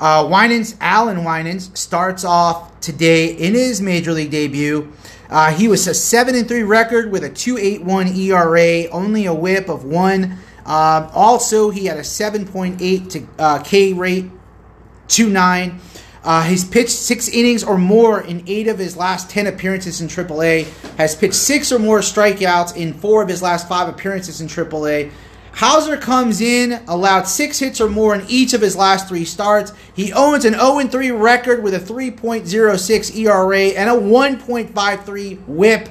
Uh, 0.00 0.26
Winans, 0.28 0.76
Allan 0.80 1.22
Winans, 1.24 1.70
starts 1.78 2.24
off 2.24 2.80
today 2.80 3.34
in 3.34 3.54
his 3.54 3.80
major 3.80 4.12
league 4.12 4.30
debut. 4.30 4.92
Uh, 5.30 5.52
he 5.52 5.68
was 5.68 5.86
a 5.86 5.94
seven 5.94 6.34
and 6.34 6.48
three 6.48 6.62
record 6.62 7.10
with 7.12 7.22
a 7.24 7.30
two 7.30 7.56
eight 7.56 7.82
one 7.82 8.08
ERA, 8.08 8.86
only 8.90 9.26
a 9.26 9.32
WHIP 9.34 9.68
of 9.68 9.84
one. 9.84 10.38
Um, 10.66 11.08
also, 11.14 11.70
he 11.70 11.86
had 11.86 11.98
a 11.98 12.04
seven 12.04 12.46
point 12.46 12.82
eight 12.82 13.10
to 13.10 13.26
uh, 13.38 13.62
K 13.62 13.92
rate, 13.92 14.30
two 15.08 15.28
nine. 15.30 15.80
Uh, 16.24 16.44
he's 16.44 16.64
pitched 16.64 16.90
six 16.90 17.28
innings 17.28 17.64
or 17.64 17.76
more 17.76 18.20
in 18.20 18.44
eight 18.46 18.68
of 18.68 18.78
his 18.78 18.96
last 18.96 19.28
ten 19.28 19.46
appearances 19.46 20.00
in 20.00 20.08
AAA. 20.08 20.64
Has 20.96 21.16
pitched 21.16 21.34
six 21.34 21.72
or 21.72 21.78
more 21.78 21.98
strikeouts 21.98 22.76
in 22.76 22.94
four 22.94 23.22
of 23.22 23.28
his 23.28 23.42
last 23.42 23.68
five 23.68 23.88
appearances 23.88 24.40
in 24.40 24.46
AAA. 24.46 25.10
Houser 25.52 25.98
comes 25.98 26.40
in, 26.40 26.82
allowed 26.88 27.24
six 27.24 27.58
hits 27.58 27.80
or 27.80 27.88
more 27.88 28.14
in 28.14 28.24
each 28.26 28.54
of 28.54 28.60
his 28.60 28.74
last 28.74 29.08
three 29.08 29.24
starts. 29.24 29.72
He 29.94 30.12
owns 30.12 30.44
an 30.44 30.54
0 30.54 30.88
3 30.88 31.10
record 31.10 31.62
with 31.62 31.74
a 31.74 31.78
3.06 31.78 33.16
ERA 33.16 33.58
and 33.58 33.90
a 33.90 33.92
1.53 33.92 35.46
whip 35.46 35.88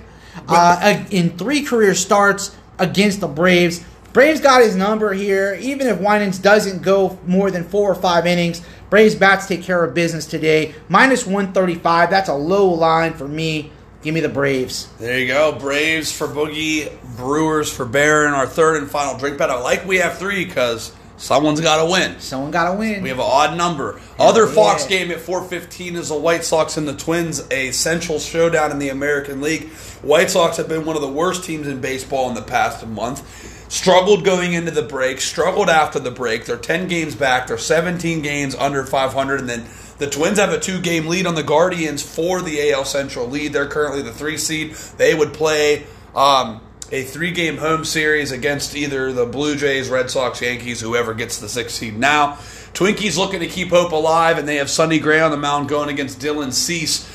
uh, 0.47 1.05
in 1.11 1.37
three 1.37 1.61
career 1.61 1.93
starts 1.93 2.55
against 2.79 3.19
the 3.19 3.27
Braves. 3.27 3.85
Braves 4.13 4.41
got 4.41 4.61
his 4.61 4.75
number 4.75 5.13
here. 5.13 5.57
Even 5.61 5.87
if 5.87 5.99
Winans 5.99 6.39
doesn't 6.39 6.81
go 6.81 7.17
more 7.25 7.51
than 7.51 7.63
four 7.63 7.91
or 7.91 7.95
five 7.95 8.25
innings, 8.25 8.61
Braves 8.91 9.15
bats 9.15 9.47
take 9.47 9.63
care 9.63 9.81
of 9.85 9.93
business 9.93 10.25
today. 10.25 10.75
Minus 10.89 11.25
135. 11.25 12.09
That's 12.09 12.27
a 12.27 12.33
low 12.33 12.67
line 12.67 13.13
for 13.13 13.25
me. 13.25 13.71
Give 14.01 14.13
me 14.13 14.19
the 14.19 14.27
Braves. 14.27 14.89
There 14.99 15.17
you 15.17 15.27
go. 15.27 15.53
Braves 15.53 16.11
for 16.11 16.27
Boogie, 16.27 16.91
Brewers 17.15 17.71
for 17.71 17.85
Baron. 17.85 18.33
Our 18.33 18.45
third 18.45 18.81
and 18.81 18.91
final 18.91 19.17
drink 19.17 19.37
bet. 19.37 19.49
I 19.49 19.57
like 19.61 19.87
we 19.87 19.99
have 19.99 20.17
three 20.17 20.43
because 20.43 20.91
someone's 21.15 21.61
got 21.61 21.81
to 21.81 21.89
win. 21.89 22.19
Someone 22.19 22.51
got 22.51 22.69
to 22.69 22.77
win. 22.77 23.01
We 23.01 23.07
have 23.07 23.19
an 23.19 23.25
odd 23.25 23.57
number. 23.57 24.01
Other 24.19 24.45
Fox 24.45 24.83
yeah. 24.83 24.97
game 24.97 25.11
at 25.11 25.19
4:15 25.19 25.95
is 25.95 26.09
the 26.09 26.17
White 26.17 26.43
Sox 26.43 26.75
and 26.75 26.85
the 26.85 26.95
Twins, 26.95 27.47
a 27.49 27.71
central 27.71 28.19
showdown 28.19 28.71
in 28.71 28.79
the 28.79 28.89
American 28.89 29.39
League. 29.39 29.69
White 30.01 30.29
Sox 30.29 30.57
have 30.57 30.67
been 30.67 30.83
one 30.83 30.97
of 30.97 31.01
the 31.01 31.07
worst 31.07 31.45
teams 31.45 31.65
in 31.65 31.79
baseball 31.79 32.27
in 32.27 32.35
the 32.35 32.41
past 32.41 32.85
month. 32.85 33.23
Struggled 33.71 34.25
going 34.25 34.51
into 34.51 34.69
the 34.69 34.81
break, 34.81 35.21
struggled 35.21 35.69
after 35.69 35.97
the 35.97 36.11
break. 36.11 36.43
They're 36.43 36.57
10 36.57 36.89
games 36.89 37.15
back. 37.15 37.47
They're 37.47 37.57
17 37.57 38.21
games 38.21 38.53
under 38.53 38.85
500 38.85 39.39
and 39.39 39.47
then 39.47 39.65
The 39.97 40.09
Twins 40.09 40.39
have 40.39 40.51
a 40.51 40.59
two 40.59 40.81
game 40.81 41.07
lead 41.07 41.25
on 41.25 41.35
the 41.35 41.41
Guardians 41.41 42.03
for 42.03 42.41
the 42.41 42.69
AL 42.73 42.83
Central 42.83 43.27
lead. 43.27 43.53
They're 43.53 43.69
currently 43.69 44.01
the 44.01 44.11
three 44.11 44.35
seed. 44.35 44.73
They 44.97 45.15
would 45.15 45.33
play 45.33 45.85
um, 46.13 46.59
a 46.91 47.03
three 47.03 47.31
game 47.31 47.55
home 47.55 47.85
series 47.85 48.33
against 48.33 48.75
either 48.75 49.13
the 49.13 49.25
Blue 49.25 49.55
Jays, 49.55 49.87
Red 49.89 50.11
Sox, 50.11 50.41
Yankees, 50.41 50.81
whoever 50.81 51.13
gets 51.13 51.39
the 51.39 51.47
sixth 51.47 51.77
seed 51.77 51.97
now. 51.97 52.33
Twinkies 52.73 53.17
looking 53.17 53.39
to 53.39 53.47
keep 53.47 53.69
hope 53.69 53.93
alive, 53.93 54.37
and 54.37 54.49
they 54.49 54.57
have 54.57 54.69
Sonny 54.69 54.99
Gray 54.99 55.21
on 55.21 55.31
the 55.31 55.37
mound 55.37 55.69
going 55.69 55.87
against 55.87 56.19
Dylan 56.19 56.51
Cease. 56.51 57.09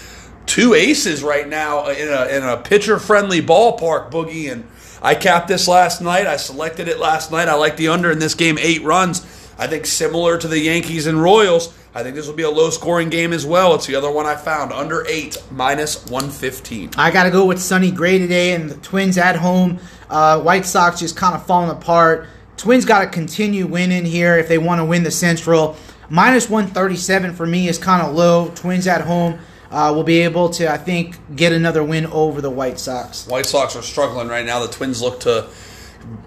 Two 0.46 0.72
aces 0.72 1.22
right 1.22 1.46
now 1.46 1.88
in 1.88 2.08
a, 2.08 2.26
in 2.28 2.42
a 2.42 2.56
pitcher 2.56 2.98
friendly 2.98 3.42
ballpark, 3.42 4.10
Boogie. 4.10 4.50
And 4.50 4.66
I 5.02 5.14
capped 5.14 5.48
this 5.48 5.68
last 5.68 6.00
night. 6.00 6.26
I 6.26 6.36
selected 6.36 6.88
it 6.88 6.98
last 6.98 7.30
night. 7.30 7.48
I 7.48 7.54
like 7.54 7.76
the 7.76 7.88
under 7.88 8.10
in 8.10 8.18
this 8.18 8.34
game, 8.34 8.58
eight 8.58 8.82
runs. 8.82 9.24
I 9.58 9.66
think 9.66 9.86
similar 9.86 10.38
to 10.38 10.48
the 10.48 10.58
Yankees 10.58 11.06
and 11.06 11.22
Royals. 11.22 11.72
I 11.94 12.02
think 12.02 12.14
this 12.14 12.26
will 12.26 12.34
be 12.34 12.42
a 12.42 12.50
low 12.50 12.68
scoring 12.68 13.08
game 13.08 13.32
as 13.32 13.46
well. 13.46 13.74
It's 13.74 13.86
the 13.86 13.94
other 13.94 14.10
one 14.10 14.26
I 14.26 14.36
found. 14.36 14.70
Under 14.70 15.06
eight, 15.08 15.42
minus 15.50 16.04
115. 16.10 16.90
I 16.98 17.10
got 17.10 17.24
to 17.24 17.30
go 17.30 17.46
with 17.46 17.58
Sonny 17.58 17.90
Gray 17.90 18.18
today 18.18 18.52
and 18.52 18.68
the 18.68 18.76
Twins 18.76 19.16
at 19.16 19.36
home. 19.36 19.78
Uh, 20.10 20.40
White 20.40 20.66
Sox 20.66 21.00
just 21.00 21.16
kind 21.16 21.34
of 21.34 21.46
falling 21.46 21.70
apart. 21.70 22.26
Twins 22.58 22.84
got 22.84 23.00
to 23.00 23.06
continue 23.06 23.66
winning 23.66 24.04
here 24.04 24.36
if 24.36 24.46
they 24.46 24.58
want 24.58 24.78
to 24.80 24.84
win 24.84 25.04
the 25.04 25.10
Central. 25.10 25.76
Minus 26.10 26.50
137 26.50 27.34
for 27.34 27.46
me 27.46 27.66
is 27.66 27.78
kind 27.78 28.06
of 28.06 28.14
low. 28.14 28.50
Twins 28.54 28.86
at 28.86 29.00
home 29.00 29.38
uh, 29.70 29.92
will 29.94 30.04
be 30.04 30.20
able 30.20 30.50
to, 30.50 30.70
I 30.70 30.76
think, 30.76 31.16
get 31.34 31.52
another 31.52 31.82
win 31.82 32.06
over 32.06 32.40
the 32.40 32.50
White 32.50 32.78
Sox. 32.78 33.26
White 33.26 33.46
Sox 33.46 33.76
are 33.76 33.82
struggling 33.82 34.28
right 34.28 34.44
now. 34.44 34.64
The 34.64 34.72
Twins 34.72 35.02
look 35.02 35.20
to 35.20 35.48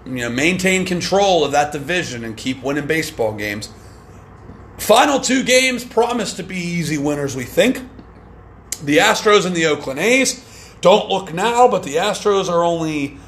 you 0.04 0.16
know 0.16 0.30
maintain 0.30 0.84
control 0.84 1.44
of 1.44 1.52
that 1.52 1.72
division 1.72 2.24
and 2.24 2.36
keep 2.36 2.62
winning 2.62 2.86
baseball 2.86 3.34
games. 3.34 3.72
Final 4.78 5.20
two 5.20 5.42
games 5.42 5.84
promise 5.84 6.34
to 6.34 6.42
be 6.42 6.56
easy 6.56 6.98
winners, 6.98 7.36
we 7.36 7.44
think. 7.44 7.82
The 8.82 8.98
Astros 8.98 9.46
and 9.46 9.54
the 9.54 9.66
Oakland 9.66 10.00
A's. 10.00 10.44
Don't 10.80 11.10
look 11.10 11.34
now, 11.34 11.68
but 11.68 11.82
the 11.82 11.96
Astros 11.96 12.48
are 12.48 12.64
only 12.64 13.18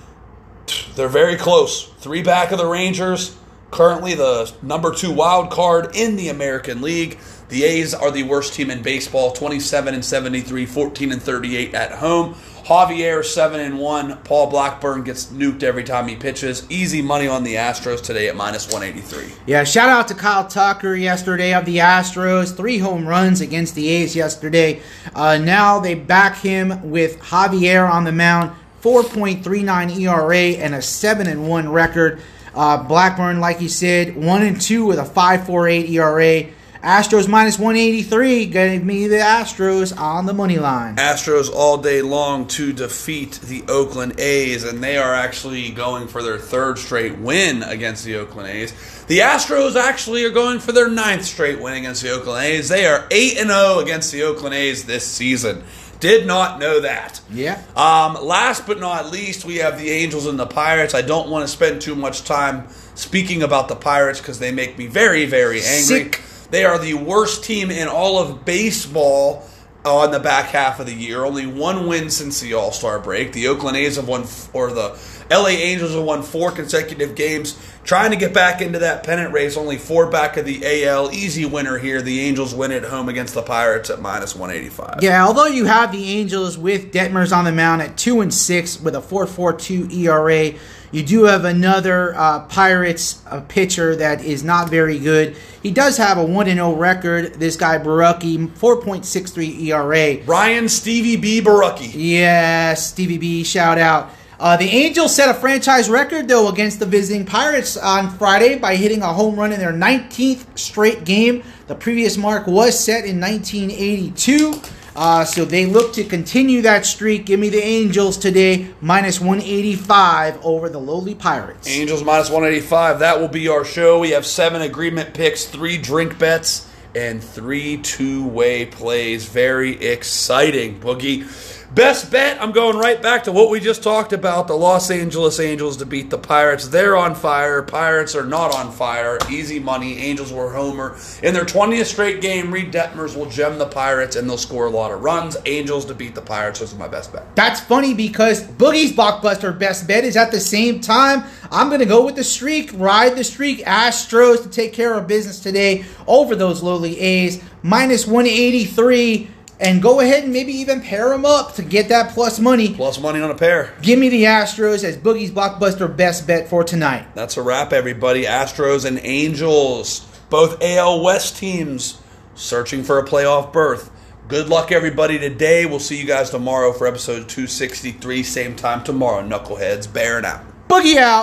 they're 0.94 1.08
very 1.08 1.36
close. 1.36 1.86
Three 1.98 2.22
back 2.22 2.52
of 2.52 2.58
the 2.58 2.66
Rangers. 2.66 3.36
Currently 3.70 4.14
the 4.14 4.52
number 4.62 4.94
two 4.94 5.12
wild 5.12 5.50
card 5.50 5.94
in 5.94 6.16
the 6.16 6.28
American 6.28 6.82
League. 6.82 7.18
The 7.52 7.64
A's 7.64 7.92
are 7.92 8.10
the 8.10 8.22
worst 8.22 8.54
team 8.54 8.70
in 8.70 8.80
baseball, 8.80 9.32
27 9.32 9.92
and 9.92 10.02
73, 10.02 10.64
14 10.64 11.12
and 11.12 11.20
38 11.20 11.74
at 11.74 11.92
home. 11.92 12.34
Javier 12.64 13.22
7 13.22 13.60
and 13.60 13.78
1. 13.78 14.16
Paul 14.24 14.46
Blackburn 14.46 15.04
gets 15.04 15.26
nuked 15.26 15.62
every 15.62 15.84
time 15.84 16.08
he 16.08 16.16
pitches. 16.16 16.64
Easy 16.70 17.02
money 17.02 17.28
on 17.28 17.44
the 17.44 17.56
Astros 17.56 18.02
today 18.02 18.28
at 18.28 18.36
minus 18.36 18.72
183. 18.72 19.34
Yeah, 19.44 19.64
shout 19.64 19.90
out 19.90 20.08
to 20.08 20.14
Kyle 20.14 20.48
Tucker 20.48 20.94
yesterday 20.94 21.52
of 21.52 21.66
the 21.66 21.76
Astros. 21.76 22.56
Three 22.56 22.78
home 22.78 23.06
runs 23.06 23.42
against 23.42 23.74
the 23.74 23.86
A's 23.86 24.16
yesterday. 24.16 24.80
Uh, 25.14 25.36
now 25.36 25.78
they 25.78 25.94
back 25.94 26.38
him 26.38 26.90
with 26.90 27.18
Javier 27.18 27.86
on 27.86 28.04
the 28.04 28.12
mound. 28.12 28.52
4.39 28.80 30.00
ERA 30.00 30.56
and 30.58 30.74
a 30.74 30.80
7 30.80 31.26
and 31.26 31.46
1 31.46 31.68
record. 31.68 32.22
Uh, 32.54 32.82
Blackburn, 32.82 33.40
like 33.40 33.60
you 33.60 33.68
said, 33.68 34.16
1 34.16 34.42
and 34.42 34.58
2 34.58 34.86
with 34.86 34.98
a 34.98 35.04
5.48 35.04 35.90
ERA. 35.90 36.50
Astros 36.82 37.28
minus 37.28 37.60
183 37.60 38.46
gave 38.46 38.84
me 38.84 39.06
the 39.06 39.18
Astros 39.18 39.96
on 39.96 40.26
the 40.26 40.34
money 40.34 40.58
line. 40.58 40.96
Astros 40.96 41.48
all 41.48 41.78
day 41.78 42.02
long 42.02 42.48
to 42.48 42.72
defeat 42.72 43.34
the 43.34 43.62
Oakland 43.68 44.18
A's, 44.18 44.64
and 44.64 44.82
they 44.82 44.96
are 44.96 45.14
actually 45.14 45.70
going 45.70 46.08
for 46.08 46.24
their 46.24 46.38
third 46.38 46.78
straight 46.78 47.18
win 47.18 47.62
against 47.62 48.04
the 48.04 48.16
Oakland 48.16 48.48
A's. 48.48 48.72
The 49.06 49.20
Astros 49.20 49.76
actually 49.76 50.24
are 50.24 50.30
going 50.30 50.58
for 50.58 50.72
their 50.72 50.88
ninth 50.88 51.24
straight 51.24 51.60
win 51.60 51.74
against 51.74 52.02
the 52.02 52.10
Oakland 52.10 52.46
A's. 52.46 52.68
They 52.68 52.84
are 52.84 53.06
8 53.12 53.38
and 53.38 53.50
0 53.50 53.78
against 53.78 54.10
the 54.10 54.24
Oakland 54.24 54.56
A's 54.56 54.84
this 54.84 55.06
season. 55.06 55.62
Did 56.00 56.26
not 56.26 56.58
know 56.58 56.80
that. 56.80 57.20
Yeah. 57.30 57.62
Um, 57.76 58.14
last 58.26 58.66
but 58.66 58.80
not 58.80 59.12
least, 59.12 59.44
we 59.44 59.58
have 59.58 59.78
the 59.78 59.88
Angels 59.88 60.26
and 60.26 60.36
the 60.36 60.46
Pirates. 60.46 60.96
I 60.96 61.02
don't 61.02 61.30
want 61.30 61.46
to 61.46 61.48
spend 61.48 61.80
too 61.80 61.94
much 61.94 62.24
time 62.24 62.66
speaking 62.96 63.44
about 63.44 63.68
the 63.68 63.76
Pirates 63.76 64.18
because 64.18 64.40
they 64.40 64.50
make 64.50 64.76
me 64.76 64.88
very, 64.88 65.26
very 65.26 65.58
angry. 65.58 66.10
Sick. 66.10 66.22
They 66.52 66.66
are 66.66 66.78
the 66.78 66.92
worst 66.92 67.44
team 67.44 67.70
in 67.70 67.88
all 67.88 68.18
of 68.18 68.44
baseball 68.44 69.48
on 69.86 70.10
the 70.10 70.20
back 70.20 70.50
half 70.50 70.80
of 70.80 70.86
the 70.86 70.92
year. 70.92 71.24
Only 71.24 71.46
one 71.46 71.86
win 71.86 72.10
since 72.10 72.40
the 72.40 72.52
All 72.52 72.72
Star 72.72 72.98
break. 72.98 73.32
The 73.32 73.48
Oakland 73.48 73.78
A's 73.78 73.96
have 73.96 74.06
won, 74.06 74.26
or 74.52 74.70
the 74.70 74.98
LA 75.30 75.48
Angels 75.48 75.94
have 75.94 76.04
won 76.04 76.22
four 76.22 76.50
consecutive 76.52 77.14
games. 77.14 77.58
Trying 77.84 78.10
to 78.10 78.18
get 78.18 78.34
back 78.34 78.60
into 78.60 78.80
that 78.80 79.02
pennant 79.02 79.32
race. 79.32 79.56
Only 79.56 79.78
four 79.78 80.10
back 80.10 80.36
of 80.36 80.44
the 80.44 80.84
AL. 80.84 81.10
Easy 81.12 81.46
winner 81.46 81.78
here. 81.78 82.02
The 82.02 82.20
Angels 82.20 82.54
win 82.54 82.70
at 82.70 82.84
home 82.84 83.08
against 83.08 83.32
the 83.32 83.42
Pirates 83.42 83.88
at 83.88 84.02
minus 84.02 84.36
185. 84.36 85.02
Yeah, 85.02 85.26
although 85.26 85.46
you 85.46 85.64
have 85.64 85.90
the 85.90 86.18
Angels 86.18 86.58
with 86.58 86.92
Detmers 86.92 87.34
on 87.34 87.46
the 87.46 87.52
mound 87.52 87.80
at 87.80 87.96
2 87.96 88.20
and 88.20 88.32
6 88.32 88.80
with 88.82 88.94
a 88.94 89.00
4.42 89.00 89.90
ERA, 89.90 90.58
you 90.92 91.02
do 91.02 91.24
have 91.24 91.44
another 91.44 92.14
uh, 92.14 92.40
Pirates 92.46 93.22
uh, 93.26 93.40
pitcher 93.48 93.96
that 93.96 94.22
is 94.22 94.44
not 94.44 94.68
very 94.68 94.98
good. 94.98 95.36
He 95.62 95.70
does 95.70 95.96
have 95.96 96.18
a 96.18 96.24
1 96.24 96.46
0 96.46 96.74
record. 96.74 97.34
This 97.34 97.56
guy, 97.56 97.78
Borucki, 97.78 98.48
4.63 98.48 99.60
ERA. 99.62 100.22
Ryan 100.24 100.68
Stevie 100.68 101.16
B. 101.16 101.40
Borucki. 101.40 101.90
Yes, 101.94 102.90
Stevie 102.90 103.18
B, 103.18 103.42
shout 103.42 103.78
out. 103.78 104.10
Uh, 104.38 104.56
the 104.56 104.68
Angels 104.68 105.14
set 105.14 105.28
a 105.28 105.34
franchise 105.34 105.88
record, 105.88 106.26
though, 106.26 106.48
against 106.48 106.80
the 106.80 106.86
visiting 106.86 107.24
Pirates 107.24 107.76
on 107.76 108.10
Friday 108.10 108.58
by 108.58 108.74
hitting 108.74 109.00
a 109.00 109.12
home 109.12 109.36
run 109.36 109.52
in 109.52 109.60
their 109.60 109.72
19th 109.72 110.58
straight 110.58 111.04
game. 111.04 111.44
The 111.68 111.76
previous 111.76 112.16
mark 112.16 112.48
was 112.48 112.78
set 112.78 113.04
in 113.04 113.20
1982. 113.20 114.60
Uh, 114.94 115.24
so 115.24 115.44
they 115.44 115.66
look 115.66 115.94
to 115.94 116.04
continue 116.04 116.62
that 116.62 116.84
streak. 116.84 117.26
Give 117.26 117.40
me 117.40 117.48
the 117.48 117.62
Angels 117.62 118.18
today, 118.18 118.68
minus 118.80 119.20
185 119.20 120.44
over 120.44 120.68
the 120.68 120.78
lowly 120.78 121.14
Pirates. 121.14 121.68
Angels 121.68 122.04
minus 122.04 122.28
185. 122.28 122.98
That 122.98 123.18
will 123.18 123.28
be 123.28 123.48
our 123.48 123.64
show. 123.64 123.98
We 123.98 124.10
have 124.10 124.26
seven 124.26 124.62
agreement 124.62 125.14
picks, 125.14 125.46
three 125.46 125.78
drink 125.78 126.18
bets, 126.18 126.68
and 126.94 127.22
three 127.24 127.78
two 127.78 128.26
way 128.26 128.66
plays. 128.66 129.24
Very 129.26 129.82
exciting, 129.82 130.78
Boogie. 130.78 131.26
Best 131.74 132.10
bet, 132.10 132.38
I'm 132.38 132.52
going 132.52 132.76
right 132.76 133.00
back 133.00 133.24
to 133.24 133.32
what 133.32 133.48
we 133.48 133.58
just 133.58 133.82
talked 133.82 134.12
about 134.12 134.46
the 134.46 134.54
Los 134.54 134.90
Angeles 134.90 135.40
Angels 135.40 135.78
to 135.78 135.86
beat 135.86 136.10
the 136.10 136.18
Pirates. 136.18 136.68
They're 136.68 136.94
on 136.94 137.14
fire. 137.14 137.62
Pirates 137.62 138.14
are 138.14 138.26
not 138.26 138.54
on 138.54 138.70
fire. 138.70 139.18
Easy 139.30 139.58
money. 139.58 139.96
Angels 139.96 140.34
were 140.34 140.52
homer. 140.52 140.98
In 141.22 141.32
their 141.32 141.46
20th 141.46 141.86
straight 141.86 142.20
game, 142.20 142.52
Reid 142.52 142.74
Detmers 142.74 143.16
will 143.16 143.24
gem 143.24 143.56
the 143.56 143.64
Pirates 143.64 144.16
and 144.16 144.28
they'll 144.28 144.36
score 144.36 144.66
a 144.66 144.70
lot 144.70 144.92
of 144.92 145.00
runs. 145.00 145.38
Angels 145.46 145.86
to 145.86 145.94
beat 145.94 146.14
the 146.14 146.20
Pirates. 146.20 146.60
This 146.60 146.72
is 146.72 146.78
my 146.78 146.88
best 146.88 147.10
bet. 147.10 147.34
That's 147.36 147.60
funny 147.60 147.94
because 147.94 148.42
Boogie's 148.46 148.92
blockbuster 148.92 149.58
best 149.58 149.88
bet 149.88 150.04
is 150.04 150.14
at 150.14 150.30
the 150.30 150.40
same 150.40 150.78
time. 150.78 151.24
I'm 151.50 151.68
going 151.68 151.80
to 151.80 151.86
go 151.86 152.04
with 152.04 152.16
the 152.16 152.24
streak, 152.24 152.70
ride 152.74 153.16
the 153.16 153.24
streak. 153.24 153.60
Astros 153.60 154.42
to 154.42 154.50
take 154.50 154.74
care 154.74 154.92
of 154.92 155.06
business 155.06 155.40
today 155.40 155.86
over 156.06 156.36
those 156.36 156.62
lowly 156.62 157.00
A's. 157.00 157.42
Minus 157.62 158.06
183. 158.06 159.30
And 159.62 159.80
go 159.80 160.00
ahead 160.00 160.24
and 160.24 160.32
maybe 160.32 160.52
even 160.54 160.80
pair 160.80 161.08
them 161.10 161.24
up 161.24 161.54
to 161.54 161.62
get 161.62 161.88
that 161.90 162.10
plus 162.12 162.40
money. 162.40 162.74
Plus 162.74 163.00
money 163.00 163.20
on 163.20 163.30
a 163.30 163.34
pair. 163.34 163.72
Give 163.80 163.96
me 163.96 164.08
the 164.08 164.24
Astros 164.24 164.82
as 164.82 164.96
Boogie's 164.96 165.30
blockbuster 165.30 165.96
best 165.96 166.26
bet 166.26 166.48
for 166.48 166.64
tonight. 166.64 167.14
That's 167.14 167.36
a 167.36 167.42
wrap, 167.42 167.72
everybody. 167.72 168.24
Astros 168.24 168.84
and 168.84 168.98
Angels, 169.04 170.00
both 170.30 170.60
AL 170.60 171.04
West 171.04 171.36
teams 171.36 172.00
searching 172.34 172.82
for 172.82 172.98
a 172.98 173.04
playoff 173.04 173.52
berth. 173.52 173.90
Good 174.26 174.48
luck, 174.48 174.72
everybody, 174.72 175.18
today. 175.18 175.66
We'll 175.66 175.78
see 175.78 176.00
you 176.00 176.06
guys 176.06 176.30
tomorrow 176.30 176.72
for 176.72 176.86
episode 176.86 177.28
263, 177.28 178.22
same 178.22 178.56
time 178.56 178.82
tomorrow. 178.82 179.22
Knuckleheads, 179.22 179.92
Baron 179.92 180.24
out. 180.24 180.42
Boogie 180.68 180.96
out. 180.96 181.20